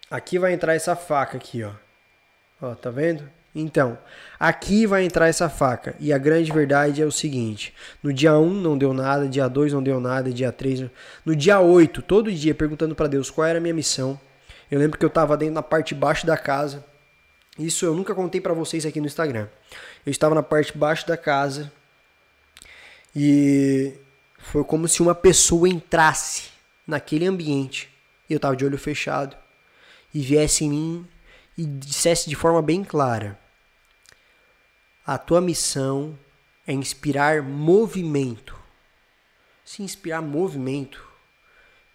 Aqui 0.09 0.39
vai 0.39 0.53
entrar 0.53 0.73
essa 0.73 0.95
faca 0.95 1.37
aqui, 1.37 1.63
ó. 1.63 1.71
Ó, 2.61 2.75
tá 2.75 2.89
vendo? 2.89 3.29
Então, 3.53 3.97
aqui 4.39 4.85
vai 4.85 5.03
entrar 5.03 5.27
essa 5.27 5.49
faca. 5.49 5.95
E 5.99 6.11
a 6.11 6.17
grande 6.17 6.51
verdade 6.51 7.01
é 7.01 7.05
o 7.05 7.11
seguinte: 7.11 7.73
no 8.01 8.11
dia 8.11 8.37
1 8.37 8.49
não 8.49 8.77
deu 8.77 8.93
nada, 8.93 9.27
dia 9.27 9.47
2 9.47 9.73
não 9.73 9.83
deu 9.83 9.99
nada, 9.99 10.31
dia 10.31 10.51
3. 10.51 10.89
No 11.25 11.35
dia 11.35 11.59
8, 11.59 12.01
todo 12.01 12.31
dia 12.31 12.55
perguntando 12.55 12.95
para 12.95 13.07
Deus 13.07 13.29
qual 13.29 13.45
era 13.45 13.59
a 13.59 13.61
minha 13.61 13.73
missão. 13.73 14.19
Eu 14.69 14.79
lembro 14.79 14.97
que 14.97 15.05
eu 15.05 15.09
estava 15.09 15.37
dentro 15.37 15.55
na 15.55 15.61
parte 15.61 15.93
de 15.93 15.99
baixo 15.99 16.25
da 16.25 16.37
casa 16.37 16.90
isso 17.65 17.85
eu 17.85 17.93
nunca 17.93 18.15
contei 18.15 18.39
para 18.39 18.53
vocês 18.53 18.85
aqui 18.85 18.99
no 18.99 19.07
Instagram. 19.07 19.47
Eu 20.05 20.11
estava 20.11 20.33
na 20.35 20.43
parte 20.43 20.71
de 20.71 20.77
baixo 20.77 21.07
da 21.07 21.17
casa 21.17 21.71
e 23.15 23.93
foi 24.37 24.63
como 24.63 24.87
se 24.87 25.01
uma 25.01 25.13
pessoa 25.13 25.67
entrasse 25.67 26.49
naquele 26.87 27.25
ambiente 27.25 27.89
e 28.29 28.33
eu 28.33 28.37
estava 28.37 28.55
de 28.55 28.65
olho 28.65 28.77
fechado 28.77 29.35
e 30.13 30.21
viesse 30.21 30.63
em 30.65 30.69
mim 30.69 31.07
e 31.57 31.65
dissesse 31.65 32.29
de 32.29 32.35
forma 32.35 32.61
bem 32.61 32.83
clara: 32.83 33.37
A 35.05 35.17
tua 35.17 35.41
missão 35.41 36.17
é 36.65 36.73
inspirar 36.73 37.43
movimento. 37.43 38.55
Se 39.63 39.83
inspirar 39.83 40.21
movimento 40.21 41.10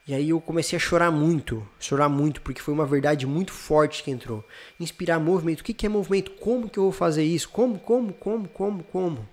e 0.07 0.15
aí 0.15 0.31
eu 0.31 0.41
comecei 0.41 0.77
a 0.77 0.81
chorar 0.81 1.11
muito, 1.11 1.69
chorar 1.81 2.09
muito, 2.09 2.41
porque 2.41 2.63
foi 2.63 2.73
uma 2.73 2.87
verdade 2.87 3.27
muito 3.27 3.53
forte 3.53 4.05
que 4.05 4.11
entrou. 4.11 4.47
Inspirar 4.79 5.19
movimento. 5.19 5.61
O 5.61 5.65
que 5.65 5.85
é 5.85 5.89
movimento? 5.89 6.31
Como 6.33 6.71
que 6.71 6.79
eu 6.79 6.85
vou 6.85 6.93
fazer 6.93 7.25
isso? 7.25 7.49
Como, 7.49 7.77
como, 7.81 8.13
como, 8.13 8.49
como, 8.49 8.85
como? 8.85 9.29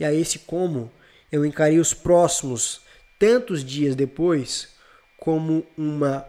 E 0.00 0.04
aí 0.04 0.20
esse 0.20 0.40
como 0.40 0.90
eu 1.30 1.46
encarei 1.46 1.78
os 1.78 1.94
próximos 1.94 2.80
tantos 3.20 3.64
dias 3.64 3.94
depois 3.94 4.74
como 5.16 5.64
uma 5.78 6.26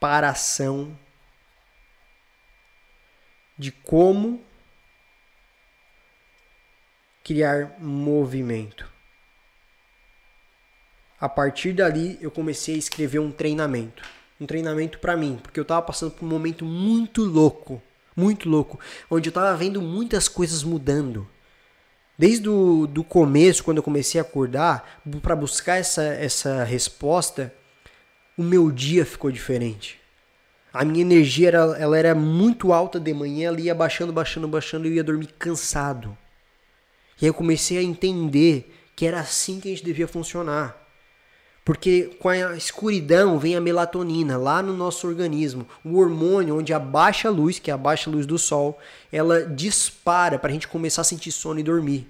preparação 0.00 0.98
de 3.58 3.70
como 3.70 4.42
criar 7.22 7.78
movimento 7.78 8.93
a 11.20 11.28
partir 11.28 11.72
dali 11.72 12.18
eu 12.20 12.30
comecei 12.30 12.74
a 12.74 12.78
escrever 12.78 13.18
um 13.18 13.30
treinamento. 13.30 14.02
Um 14.40 14.46
treinamento 14.46 14.98
para 14.98 15.16
mim, 15.16 15.38
porque 15.42 15.60
eu 15.60 15.62
estava 15.62 15.82
passando 15.82 16.12
por 16.12 16.24
um 16.24 16.28
momento 16.28 16.64
muito 16.64 17.24
louco, 17.24 17.80
muito 18.16 18.48
louco, 18.48 18.78
onde 19.10 19.28
eu 19.28 19.30
estava 19.30 19.56
vendo 19.56 19.80
muitas 19.80 20.28
coisas 20.28 20.62
mudando. 20.62 21.28
Desde 22.18 22.48
o 22.48 22.86
do 22.86 23.02
começo, 23.02 23.64
quando 23.64 23.78
eu 23.78 23.82
comecei 23.82 24.20
a 24.20 24.22
acordar, 24.22 25.00
para 25.22 25.34
buscar 25.34 25.76
essa, 25.76 26.02
essa 26.02 26.62
resposta, 26.62 27.52
o 28.36 28.42
meu 28.42 28.70
dia 28.70 29.04
ficou 29.04 29.30
diferente. 29.30 30.00
A 30.72 30.84
minha 30.84 31.02
energia 31.02 31.48
era, 31.48 31.58
ela 31.78 31.96
era 31.96 32.14
muito 32.14 32.72
alta 32.72 32.98
de 32.98 33.14
manhã, 33.14 33.48
ela 33.48 33.60
ia 33.60 33.74
baixando, 33.74 34.12
baixando, 34.12 34.48
baixando 34.48 34.86
e 34.86 34.90
eu 34.90 34.94
ia 34.94 35.04
dormir 35.04 35.28
cansado. 35.38 36.16
E 37.20 37.24
aí 37.24 37.28
eu 37.28 37.34
comecei 37.34 37.78
a 37.78 37.82
entender 37.82 38.74
que 38.96 39.06
era 39.06 39.20
assim 39.20 39.60
que 39.60 39.68
a 39.68 39.70
gente 39.70 39.84
devia 39.84 40.08
funcionar. 40.08 40.83
Porque 41.64 42.14
com 42.18 42.28
a 42.28 42.56
escuridão 42.56 43.38
vem 43.38 43.56
a 43.56 43.60
melatonina 43.60 44.36
lá 44.36 44.62
no 44.62 44.76
nosso 44.76 45.06
organismo. 45.06 45.66
O 45.82 45.98
hormônio, 45.98 46.58
onde 46.58 46.74
a 46.74 46.78
baixa 46.78 47.30
luz, 47.30 47.58
que 47.58 47.70
é 47.70 47.74
a 47.74 47.78
baixa 47.78 48.10
luz 48.10 48.26
do 48.26 48.38
sol, 48.38 48.78
ela 49.10 49.46
dispara 49.46 50.38
para 50.38 50.50
a 50.50 50.52
gente 50.52 50.68
começar 50.68 51.00
a 51.00 51.04
sentir 51.04 51.32
sono 51.32 51.58
e 51.58 51.62
dormir. 51.62 52.06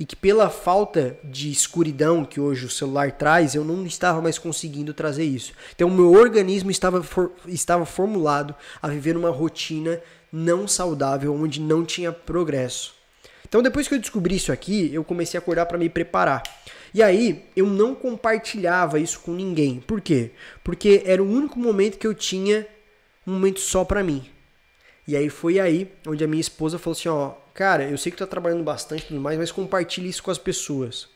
E 0.00 0.06
que 0.06 0.16
pela 0.16 0.48
falta 0.48 1.18
de 1.22 1.50
escuridão 1.50 2.24
que 2.24 2.40
hoje 2.40 2.64
o 2.64 2.70
celular 2.70 3.12
traz, 3.12 3.54
eu 3.54 3.64
não 3.64 3.84
estava 3.84 4.22
mais 4.22 4.38
conseguindo 4.38 4.94
trazer 4.94 5.24
isso. 5.24 5.52
Então, 5.74 5.88
o 5.88 5.92
meu 5.92 6.12
organismo 6.12 6.70
estava, 6.70 7.02
for, 7.02 7.32
estava 7.46 7.84
formulado 7.84 8.54
a 8.80 8.88
viver 8.88 9.16
uma 9.16 9.30
rotina 9.30 10.00
não 10.32 10.66
saudável, 10.66 11.34
onde 11.34 11.60
não 11.60 11.84
tinha 11.84 12.12
progresso. 12.12 12.95
Então, 13.48 13.62
depois 13.62 13.86
que 13.88 13.94
eu 13.94 13.98
descobri 13.98 14.36
isso 14.36 14.52
aqui, 14.52 14.92
eu 14.92 15.04
comecei 15.04 15.38
a 15.38 15.40
acordar 15.40 15.66
para 15.66 15.78
me 15.78 15.88
preparar. 15.88 16.42
E 16.92 17.02
aí, 17.02 17.44
eu 17.54 17.66
não 17.66 17.94
compartilhava 17.94 18.98
isso 18.98 19.20
com 19.20 19.32
ninguém. 19.32 19.80
Por 19.80 20.00
quê? 20.00 20.32
Porque 20.64 21.02
era 21.04 21.22
o 21.22 21.30
único 21.30 21.58
momento 21.58 21.98
que 21.98 22.06
eu 22.06 22.14
tinha 22.14 22.66
um 23.26 23.32
momento 23.32 23.60
só 23.60 23.84
para 23.84 24.02
mim. 24.02 24.24
E 25.06 25.16
aí 25.16 25.28
foi 25.28 25.60
aí 25.60 25.92
onde 26.06 26.24
a 26.24 26.26
minha 26.26 26.40
esposa 26.40 26.78
falou 26.78 26.96
assim, 26.96 27.08
ó, 27.08 27.34
cara, 27.54 27.84
eu 27.84 27.96
sei 27.96 28.10
que 28.10 28.18
tu 28.18 28.20
tá 28.20 28.26
trabalhando 28.26 28.64
bastante 28.64 29.04
e 29.04 29.06
tudo 29.06 29.20
mais, 29.20 29.38
mas 29.38 29.52
compartilhe 29.52 30.08
isso 30.08 30.22
com 30.22 30.32
as 30.32 30.38
pessoas. 30.38 31.08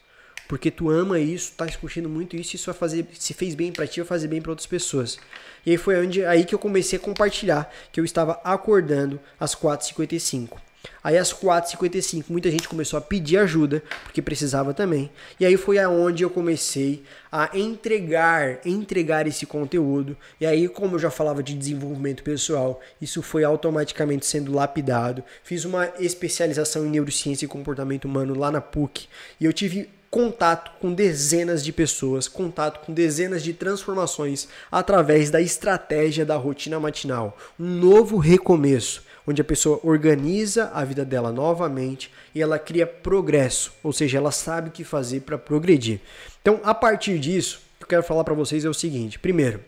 Porque 0.49 0.71
tu 0.71 0.91
ama 0.91 1.19
isso, 1.19 1.53
tá 1.57 1.67
curtindo 1.79 2.09
muito 2.09 2.37
isso, 2.37 2.57
isso 2.57 2.67
vai 2.67 2.75
fazer, 2.75 3.07
se 3.13 3.35
fez 3.35 3.55
bem 3.55 3.73
para 3.73 3.87
ti, 3.87 4.01
vai 4.01 4.07
fazer 4.07 4.29
bem 4.29 4.41
para 4.41 4.53
outras 4.53 4.67
pessoas. 4.67 5.19
E 5.65 5.73
aí 5.73 5.77
foi 5.77 5.97
onde, 6.05 6.25
aí 6.25 6.45
que 6.45 6.55
eu 6.55 6.59
comecei 6.59 6.99
a 6.99 7.03
compartilhar 7.03 7.73
que 7.93 8.01
eu 8.01 8.05
estava 8.05 8.41
acordando 8.45 9.21
às 9.39 9.55
4h55. 9.55 10.59
Aí 11.03 11.17
às 11.17 11.33
4h55 11.33 12.25
muita 12.29 12.51
gente 12.51 12.69
começou 12.69 12.99
a 12.99 13.01
pedir 13.01 13.39
ajuda, 13.39 13.83
porque 14.05 14.21
precisava 14.21 14.75
também. 14.75 15.11
E 15.39 15.47
aí 15.47 15.57
foi 15.57 15.79
aonde 15.79 16.23
eu 16.23 16.31
comecei 16.31 17.03
a 17.33 17.57
entregar, 17.57 18.61
entregar 18.67 19.27
esse 19.27 19.47
conteúdo. 19.47 20.17
E 20.41 20.47
aí, 20.47 20.69
como 20.69 20.97
eu 20.97 20.99
já 20.99 21.11
falava 21.11 21.43
de 21.43 21.55
desenvolvimento 21.55 22.23
pessoal, 22.23 22.81
isso 23.01 23.23
foi 23.23 23.45
automaticamente 23.45 24.27
sendo 24.27 24.53
lapidado. 24.53 25.25
Fiz 25.43 25.65
uma 25.65 25.91
especialização 25.99 26.87
em 26.87 26.91
neurociência 26.91 27.45
e 27.45 27.49
comportamento 27.49 28.05
humano 28.05 28.39
lá 28.39 28.51
na 28.51 28.61
PUC. 28.61 29.09
E 29.41 29.45
eu 29.45 29.53
tive 29.53 29.89
contato 30.11 30.73
com 30.81 30.93
dezenas 30.93 31.65
de 31.65 31.73
pessoas, 31.73 32.27
contato 32.27 32.85
com 32.85 32.93
dezenas 32.93 33.45
de 33.45 33.53
transformações 33.53 34.49
através 34.71 35.31
da 35.31 35.41
estratégia 35.41 36.27
da 36.27 36.35
rotina 36.37 36.81
matinal. 36.81 37.39
Um 37.59 37.69
novo 37.69 38.19
recomeço 38.19 39.05
onde 39.27 39.41
a 39.41 39.45
pessoa 39.45 39.81
organiza 39.83 40.71
a 40.75 40.85
vida 40.85 41.05
dela 41.05 41.33
novamente 41.33 42.11
e 42.35 42.41
ela 42.41 42.59
cria 42.59 42.87
progresso, 42.87 43.73
ou 43.83 43.93
seja, 43.93 44.19
ela 44.19 44.31
sabe 44.31 44.69
o 44.69 44.73
que 44.73 44.85
fazer 44.85 45.21
para 45.21 45.39
progredir. 45.39 46.01
Então, 46.41 46.61
a 46.63 46.75
partir 46.75 47.19
disso, 47.19 47.61
o 47.77 47.79
que 47.79 47.85
eu 47.85 47.89
quero 47.89 48.03
falar 48.03 48.25
para 48.25 48.35
vocês 48.35 48.65
é 48.65 48.69
o 48.69 48.75
seguinte: 48.75 49.19
primeiro, 49.19 49.61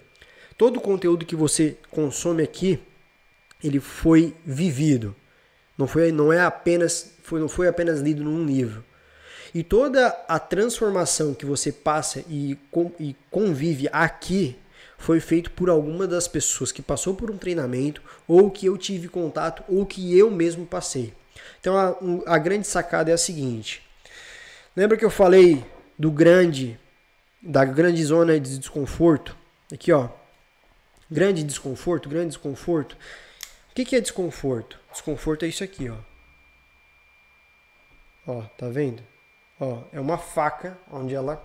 todo 0.56 0.76
o 0.76 0.80
conteúdo 0.80 1.26
que 1.26 1.36
você 1.36 1.76
consome 1.90 2.42
aqui, 2.42 2.78
ele 3.62 3.80
foi 3.80 4.34
vivido. 4.44 5.14
Não 5.76 5.86
foi, 5.86 6.12
não 6.12 6.32
é 6.32 6.40
apenas, 6.40 7.14
foi, 7.22 7.40
não 7.40 7.48
foi 7.48 7.68
apenas 7.68 8.00
lido 8.00 8.22
num 8.22 8.44
livro. 8.44 8.84
E 9.54 9.62
toda 9.62 10.08
a 10.28 10.38
transformação 10.38 11.34
que 11.34 11.44
você 11.44 11.70
passa 11.70 12.24
e, 12.28 12.58
e 12.98 13.14
convive 13.30 13.88
aqui 13.92 14.56
foi 15.02 15.18
feito 15.18 15.50
por 15.50 15.68
alguma 15.68 16.06
das 16.06 16.28
pessoas 16.28 16.70
que 16.70 16.80
passou 16.80 17.14
por 17.14 17.30
um 17.30 17.36
treinamento, 17.36 18.00
ou 18.26 18.50
que 18.50 18.66
eu 18.66 18.78
tive 18.78 19.08
contato, 19.08 19.64
ou 19.68 19.84
que 19.84 20.16
eu 20.16 20.30
mesmo 20.30 20.64
passei. 20.64 21.12
Então 21.60 21.76
a, 21.76 22.34
a 22.34 22.38
grande 22.38 22.66
sacada 22.66 23.10
é 23.10 23.14
a 23.14 23.18
seguinte: 23.18 23.82
lembra 24.76 24.96
que 24.96 25.04
eu 25.04 25.10
falei 25.10 25.64
do 25.98 26.10
grande, 26.10 26.78
da 27.42 27.64
grande 27.64 28.02
zona 28.04 28.38
de 28.38 28.58
desconforto? 28.58 29.36
Aqui, 29.72 29.92
ó. 29.92 30.08
Grande 31.10 31.42
desconforto, 31.42 32.08
grande 32.08 32.28
desconforto. 32.28 32.96
O 33.70 33.74
que, 33.74 33.84
que 33.84 33.96
é 33.96 34.00
desconforto? 34.00 34.78
Desconforto 34.90 35.44
é 35.44 35.48
isso 35.48 35.64
aqui, 35.64 35.90
ó. 35.90 35.96
Ó, 38.26 38.42
tá 38.56 38.68
vendo? 38.68 39.02
Ó, 39.58 39.82
é 39.92 39.98
uma 39.98 40.16
faca 40.16 40.78
onde 40.90 41.14
ela 41.14 41.44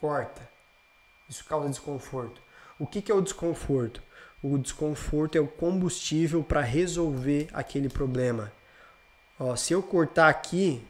corta. 0.00 0.49
Isso 1.30 1.44
causa 1.44 1.68
desconforto. 1.68 2.42
O 2.76 2.86
que, 2.86 3.00
que 3.00 3.12
é 3.12 3.14
o 3.14 3.20
desconforto? 3.20 4.02
O 4.42 4.58
desconforto 4.58 5.38
é 5.38 5.40
o 5.40 5.46
combustível 5.46 6.42
para 6.42 6.60
resolver 6.60 7.48
aquele 7.52 7.88
problema. 7.88 8.52
Ó, 9.38 9.54
se 9.54 9.72
eu 9.72 9.80
cortar 9.80 10.28
aqui, 10.28 10.82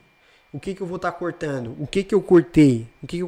o 0.51 0.59
que, 0.59 0.75
que 0.75 0.81
eu 0.81 0.87
vou 0.87 0.97
estar 0.97 1.13
tá 1.13 1.19
cortando? 1.19 1.77
O 1.79 1.87
que, 1.87 2.03
que 2.03 2.15
eu 2.15 2.23
cortei? 2.23 2.89
O 3.03 3.07
que, 3.07 3.19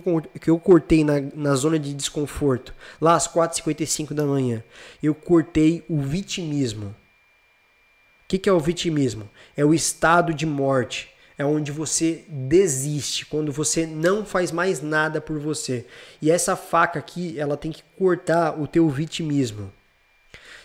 que, 0.40 0.50
eu, 0.50 0.58
cortei 0.58 1.04
na, 1.04 1.20
na 1.34 1.54
zona 1.54 1.78
de 1.78 1.92
desconforto? 1.92 2.74
Lá 2.98 3.14
às 3.14 3.28
4h55 3.28 4.14
da 4.14 4.24
manhã. 4.24 4.64
Eu 5.02 5.14
cortei 5.14 5.84
o 5.90 6.00
vitimismo. 6.00 6.86
O 6.86 6.94
que, 8.28 8.38
que 8.38 8.48
é 8.48 8.52
o 8.52 8.58
vitimismo? 8.58 9.28
É 9.54 9.64
o 9.64 9.74
estado 9.74 10.32
de 10.32 10.46
morte 10.46 11.11
é 11.36 11.44
onde 11.44 11.72
você 11.72 12.24
desiste, 12.28 13.26
quando 13.26 13.52
você 13.52 13.86
não 13.86 14.24
faz 14.24 14.52
mais 14.52 14.80
nada 14.82 15.20
por 15.20 15.38
você. 15.38 15.86
E 16.20 16.30
essa 16.30 16.56
faca 16.56 16.98
aqui, 16.98 17.38
ela 17.38 17.56
tem 17.56 17.72
que 17.72 17.82
cortar 17.98 18.60
o 18.60 18.66
teu 18.66 18.88
vitimismo. 18.88 19.72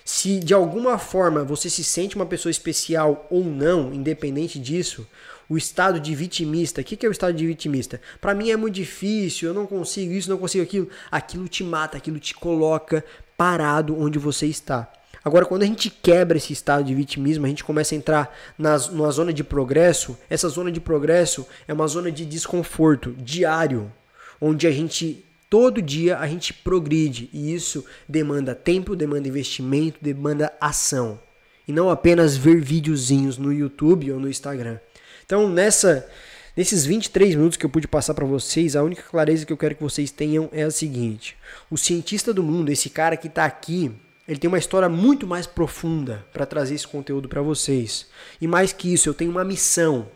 Se 0.04 0.40
de 0.40 0.54
alguma 0.54 0.98
forma 0.98 1.44
você 1.44 1.70
se 1.70 1.84
sente 1.84 2.16
uma 2.16 2.26
pessoa 2.26 2.50
especial 2.50 3.28
ou 3.30 3.44
não, 3.44 3.94
independente 3.94 4.58
disso, 4.58 5.06
o 5.50 5.58
estado 5.58 6.00
de 6.00 6.16
vitimista, 6.16 6.82
o 6.82 6.84
que, 6.84 6.96
que 6.96 7.06
é 7.06 7.10
o 7.10 7.12
estado 7.12 7.34
de 7.36 7.46
vitimista? 7.46 8.02
Para 8.20 8.34
mim 8.34 8.50
é 8.50 8.58
muito 8.58 8.76
difícil, 8.76 9.50
eu 9.50 9.54
não 9.54 9.66
consigo 9.66 10.14
isso, 10.14 10.30
não 10.30 10.38
consigo 10.38 10.64
aquilo. 10.64 10.90
Aquilo 11.12 11.48
te 11.48 11.64
mata, 11.64 11.98
aquilo 11.98 12.20
te 12.20 12.34
coloca 12.34 13.04
parado 13.36 14.00
onde 14.00 14.18
você 14.18 14.46
está. 14.46 14.92
Agora, 15.28 15.46
quando 15.46 15.64
a 15.64 15.66
gente 15.66 15.90
quebra 15.90 16.38
esse 16.38 16.54
estado 16.54 16.86
de 16.86 16.96
vitimismo, 16.96 17.46
a 17.46 17.50
gente 17.50 17.62
começa 17.62 17.94
a 17.94 17.98
entrar 17.98 18.34
nas, 18.58 18.88
numa 18.88 19.12
zona 19.12 19.34
de 19.34 19.44
progresso. 19.44 20.18
Essa 20.30 20.48
zona 20.48 20.72
de 20.72 20.80
progresso 20.80 21.46
é 21.68 21.74
uma 21.74 21.86
zona 21.86 22.10
de 22.10 22.26
desconforto 22.26 23.12
diário, 23.12 23.92
onde 24.40 24.66
a 24.66 24.72
gente 24.72 25.26
todo 25.50 25.82
dia 25.82 26.18
a 26.18 26.26
gente 26.30 26.54
progride 26.54 27.30
e 27.34 27.54
isso 27.54 27.84
demanda 28.08 28.56
tempo, 28.56 28.96
demanda 28.96 29.28
investimento, 29.28 29.98
demanda 30.02 30.54
ação 30.62 31.20
e 31.68 31.74
não 31.74 31.90
apenas 31.90 32.38
ver 32.38 32.62
videozinhos 32.62 33.38
no 33.38 33.52
YouTube 33.52 34.10
ou 34.14 34.22
no 34.22 34.30
Instagram. 34.30 34.80
Então, 35.26 35.50
nessa 35.50 36.08
nesses 36.56 36.86
23 36.86 37.36
minutos 37.36 37.58
que 37.58 37.66
eu 37.66 37.70
pude 37.70 37.86
passar 37.86 38.14
para 38.14 38.26
vocês, 38.26 38.78
a 38.78 38.84
única 38.84 39.04
clareza 39.04 39.46
que 39.46 39.52
eu 39.52 39.58
quero 39.58 39.76
que 39.76 39.84
vocês 39.84 40.10
tenham 40.10 40.48
é 40.54 40.64
a 40.64 40.72
seguinte: 40.72 41.36
o 41.70 41.78
cientista 41.78 42.34
do 42.34 42.42
mundo, 42.42 42.72
esse 42.72 42.90
cara 42.90 43.18
que 43.18 43.28
está 43.28 43.44
aqui 43.44 43.94
ele 44.28 44.40
tem 44.40 44.48
uma 44.48 44.58
história 44.58 44.90
muito 44.90 45.26
mais 45.26 45.48
profunda 45.48 46.26
para 46.34 46.46
trazer 46.46 46.76
esse 46.76 46.88
conteúdo 46.88 47.30
para 47.30 47.42
vocês. 47.42 48.08
E 48.42 48.48
mais 48.48 48.74
que 48.74 48.92
isso, 48.94 49.08
eu 49.08 49.14
tenho 49.14 49.32
uma 49.32 49.46
missão. 49.46 50.10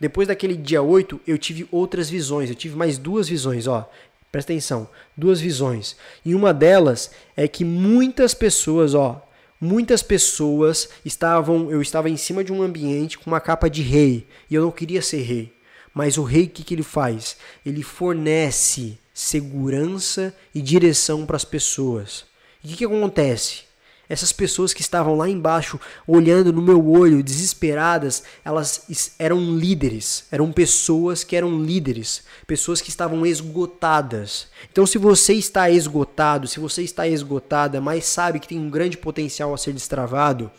Depois 0.00 0.28
daquele 0.28 0.56
dia 0.56 0.82
8, 0.82 1.20
eu 1.26 1.36
tive 1.36 1.66
outras 1.72 2.08
visões. 2.08 2.48
Eu 2.48 2.54
tive 2.54 2.76
mais 2.76 2.96
duas 2.96 3.28
visões, 3.28 3.66
ó. 3.66 3.90
Presta 4.30 4.52
atenção, 4.52 4.88
duas 5.16 5.40
visões. 5.40 5.96
E 6.24 6.34
uma 6.34 6.52
delas 6.54 7.10
é 7.36 7.48
que 7.48 7.64
muitas 7.64 8.34
pessoas, 8.34 8.94
ó, 8.94 9.26
muitas 9.60 10.02
pessoas 10.02 10.88
estavam, 11.04 11.70
eu 11.70 11.80
estava 11.80 12.10
em 12.10 12.16
cima 12.16 12.44
de 12.44 12.52
um 12.52 12.62
ambiente 12.62 13.18
com 13.18 13.30
uma 13.30 13.40
capa 13.40 13.70
de 13.70 13.82
rei, 13.82 14.26
e 14.50 14.54
eu 14.54 14.62
não 14.62 14.70
queria 14.70 15.00
ser 15.00 15.22
rei. 15.22 15.54
Mas 15.94 16.18
o 16.18 16.22
rei 16.22 16.44
o 16.44 16.48
que, 16.50 16.62
que 16.62 16.74
ele 16.74 16.82
faz? 16.82 17.38
Ele 17.64 17.82
fornece 17.82 18.98
segurança 19.14 20.34
e 20.54 20.60
direção 20.60 21.24
para 21.24 21.36
as 21.36 21.44
pessoas. 21.44 22.26
O 22.66 22.68
que, 22.68 22.78
que 22.78 22.84
acontece? 22.84 23.62
Essas 24.08 24.32
pessoas 24.32 24.74
que 24.74 24.80
estavam 24.80 25.14
lá 25.14 25.28
embaixo, 25.28 25.78
olhando 26.04 26.52
no 26.52 26.60
meu 26.60 26.84
olho, 26.90 27.22
desesperadas, 27.22 28.24
elas 28.44 29.12
eram 29.20 29.56
líderes, 29.56 30.26
eram 30.32 30.50
pessoas 30.50 31.22
que 31.22 31.36
eram 31.36 31.62
líderes, 31.62 32.24
pessoas 32.44 32.80
que 32.80 32.88
estavam 32.88 33.24
esgotadas. 33.24 34.48
Então, 34.70 34.84
se 34.84 34.98
você 34.98 35.34
está 35.34 35.70
esgotado, 35.70 36.48
se 36.48 36.58
você 36.58 36.82
está 36.82 37.06
esgotada, 37.06 37.80
mas 37.80 38.04
sabe 38.04 38.40
que 38.40 38.48
tem 38.48 38.58
um 38.58 38.68
grande 38.68 38.96
potencial 38.96 39.54
a 39.54 39.58
ser 39.58 39.72
destravado, 39.72 40.50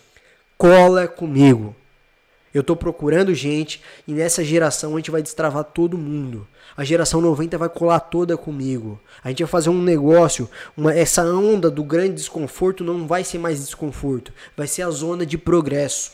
cola 0.58 1.10
comigo. 1.10 1.76
Eu 2.54 2.62
estou 2.62 2.76
procurando 2.76 3.34
gente 3.34 3.82
e 4.08 4.14
nessa 4.14 4.44
geração 4.44 4.94
a 4.94 4.98
gente 4.98 5.12
vai 5.12 5.22
destravar 5.22 5.64
todo 5.64 5.98
mundo. 5.98 6.48
A 6.76 6.84
geração 6.84 7.22
90 7.22 7.58
vai 7.58 7.70
colar 7.70 8.00
toda 8.00 8.38
comigo. 8.38 9.00
A 9.24 9.30
gente 9.30 9.44
vai 9.44 9.50
fazer 9.50 9.70
um 9.70 9.82
negócio, 9.82 10.50
uma, 10.76 10.94
essa 10.94 11.24
onda 11.24 11.70
do 11.70 11.84
grande 11.84 12.16
desconforto 12.16 12.84
não 12.84 13.08
vai 13.08 13.24
ser 13.24 13.38
mais 13.38 13.60
desconforto, 13.60 14.32
vai 14.56 14.68
ser 14.68 14.84
a 14.84 14.90
zona 14.90 15.26
de 15.26 15.38
progresso. 15.38 16.12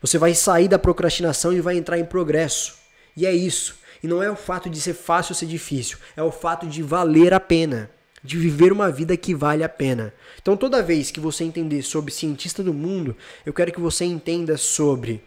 Você 0.00 0.18
vai 0.18 0.34
sair 0.34 0.68
da 0.68 0.78
procrastinação 0.78 1.52
e 1.52 1.60
vai 1.60 1.76
entrar 1.76 1.98
em 1.98 2.04
progresso. 2.04 2.74
E 3.16 3.26
é 3.26 3.34
isso. 3.34 3.76
E 4.02 4.06
não 4.06 4.22
é 4.22 4.30
o 4.30 4.36
fato 4.36 4.68
de 4.68 4.80
ser 4.80 4.94
fácil 4.94 5.32
ou 5.32 5.36
ser 5.36 5.46
difícil, 5.46 5.98
é 6.16 6.22
o 6.22 6.30
fato 6.30 6.66
de 6.66 6.82
valer 6.82 7.32
a 7.32 7.40
pena 7.40 7.90
de 8.26 8.36
viver 8.36 8.72
uma 8.72 8.90
vida 8.90 9.16
que 9.16 9.34
vale 9.34 9.62
a 9.62 9.68
pena. 9.68 10.12
Então, 10.42 10.56
toda 10.56 10.82
vez 10.82 11.10
que 11.10 11.20
você 11.20 11.44
entender 11.44 11.82
sobre 11.82 12.12
cientista 12.12 12.62
do 12.62 12.74
mundo, 12.74 13.16
eu 13.46 13.52
quero 13.52 13.72
que 13.72 13.80
você 13.80 14.04
entenda 14.04 14.56
sobre 14.56 15.22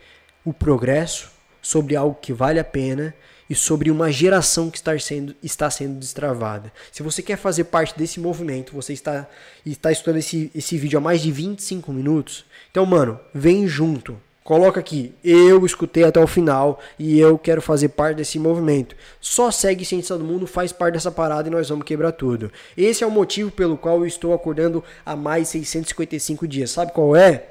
o 0.46 0.54
progresso, 0.54 1.30
sobre 1.62 1.96
algo 1.96 2.18
que 2.22 2.34
vale 2.34 2.60
a 2.60 2.64
pena 2.64 3.14
e 3.50 3.56
sobre 3.56 3.90
uma 3.90 4.12
geração 4.12 4.70
que 4.70 4.78
está 4.78 4.98
sendo, 5.00 5.36
está 5.42 5.70
sendo 5.70 6.00
destravada. 6.00 6.72
Se 6.92 7.02
você 7.02 7.22
quer 7.22 7.38
fazer 7.38 7.66
parte 7.66 7.98
desse 7.98 8.20
movimento, 8.20 8.74
você 8.74 8.94
está, 8.94 9.28
está 9.66 9.92
estudando 9.92 10.18
esse, 10.18 10.52
esse 10.54 10.78
vídeo 10.78 11.00
há 11.00 11.02
mais 11.02 11.22
de 11.22 11.32
25 11.32 11.92
minutos, 11.92 12.46
então, 12.70 12.86
mano, 12.86 13.20
vem 13.34 13.68
junto. 13.68 14.20
Coloca 14.44 14.80
aqui, 14.80 15.14
eu 15.24 15.64
escutei 15.64 16.04
até 16.04 16.20
o 16.20 16.26
final 16.26 16.80
e 16.98 17.20
eu 17.20 17.38
quero 17.38 17.62
fazer 17.62 17.90
parte 17.90 18.18
desse 18.18 18.40
movimento. 18.40 18.96
Só 19.22 19.52
segue 19.52 19.86
Ciência 19.86 20.18
do 20.18 20.24
Mundo, 20.24 20.48
faz 20.48 20.72
parte 20.72 20.96
dessa 20.96 21.12
parada 21.12 21.48
e 21.48 21.52
nós 21.52 21.70
vamos 21.70 21.86
quebrar 21.86 22.14
tudo. 22.14 22.52
Esse 22.76 23.04
é 23.04 23.08
o 23.08 23.12
motivo 23.12 23.52
pelo 23.52 23.78
qual 23.78 23.98
eu 23.98 24.08
estou 24.08 24.34
acordando 24.34 24.84
há 25.06 25.16
mais 25.16 25.50
655 25.50 26.48
dias. 26.48 26.72
Sabe 26.72 26.92
qual 26.94 27.16
é? 27.16 27.46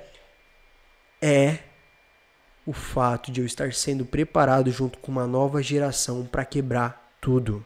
É 1.23 1.59
o 2.69 2.73
fato 2.75 3.33
de 3.33 3.41
eu 3.41 3.47
estar 3.47 3.73
sendo 3.73 4.05
preparado 4.05 4.71
junto 4.71 4.99
com 4.99 5.11
uma 5.11 5.27
nova 5.27 5.63
geração 5.63 6.27
para 6.27 6.45
quebrar 6.45 7.17
tudo. 7.19 7.65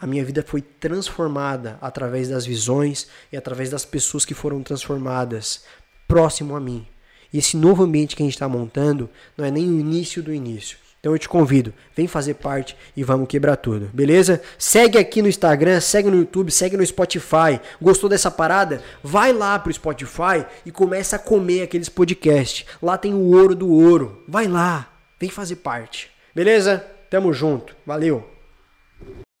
A 0.00 0.06
minha 0.06 0.24
vida 0.24 0.42
foi 0.42 0.62
transformada 0.62 1.76
através 1.82 2.30
das 2.30 2.46
visões 2.46 3.08
e 3.30 3.36
através 3.36 3.68
das 3.68 3.84
pessoas 3.84 4.24
que 4.24 4.32
foram 4.32 4.62
transformadas 4.62 5.64
próximo 6.08 6.56
a 6.56 6.60
mim. 6.60 6.88
E 7.30 7.36
esse 7.36 7.58
novo 7.58 7.82
ambiente 7.82 8.16
que 8.16 8.22
a 8.22 8.24
gente 8.24 8.32
está 8.32 8.48
montando 8.48 9.10
não 9.36 9.44
é 9.44 9.50
nem 9.50 9.68
o 9.68 9.78
início 9.78 10.22
do 10.22 10.32
início. 10.32 10.78
Então 11.02 11.12
eu 11.12 11.18
te 11.18 11.28
convido, 11.28 11.74
vem 11.96 12.06
fazer 12.06 12.34
parte 12.34 12.76
e 12.96 13.02
vamos 13.02 13.26
quebrar 13.26 13.56
tudo, 13.56 13.90
beleza? 13.92 14.40
Segue 14.56 14.96
aqui 14.96 15.20
no 15.20 15.26
Instagram, 15.26 15.80
segue 15.80 16.08
no 16.08 16.18
YouTube, 16.18 16.52
segue 16.52 16.76
no 16.76 16.86
Spotify. 16.86 17.60
Gostou 17.80 18.08
dessa 18.08 18.30
parada? 18.30 18.80
Vai 19.02 19.32
lá 19.32 19.58
pro 19.58 19.72
Spotify 19.72 20.46
e 20.64 20.70
começa 20.70 21.16
a 21.16 21.18
comer 21.18 21.62
aqueles 21.62 21.88
podcasts. 21.88 22.64
Lá 22.80 22.96
tem 22.96 23.14
o 23.14 23.36
ouro 23.36 23.56
do 23.56 23.68
ouro. 23.68 24.22
Vai 24.28 24.46
lá, 24.46 24.92
vem 25.18 25.28
fazer 25.28 25.56
parte. 25.56 26.08
Beleza? 26.32 26.86
Tamo 27.10 27.32
junto. 27.32 27.74
Valeu. 27.84 28.31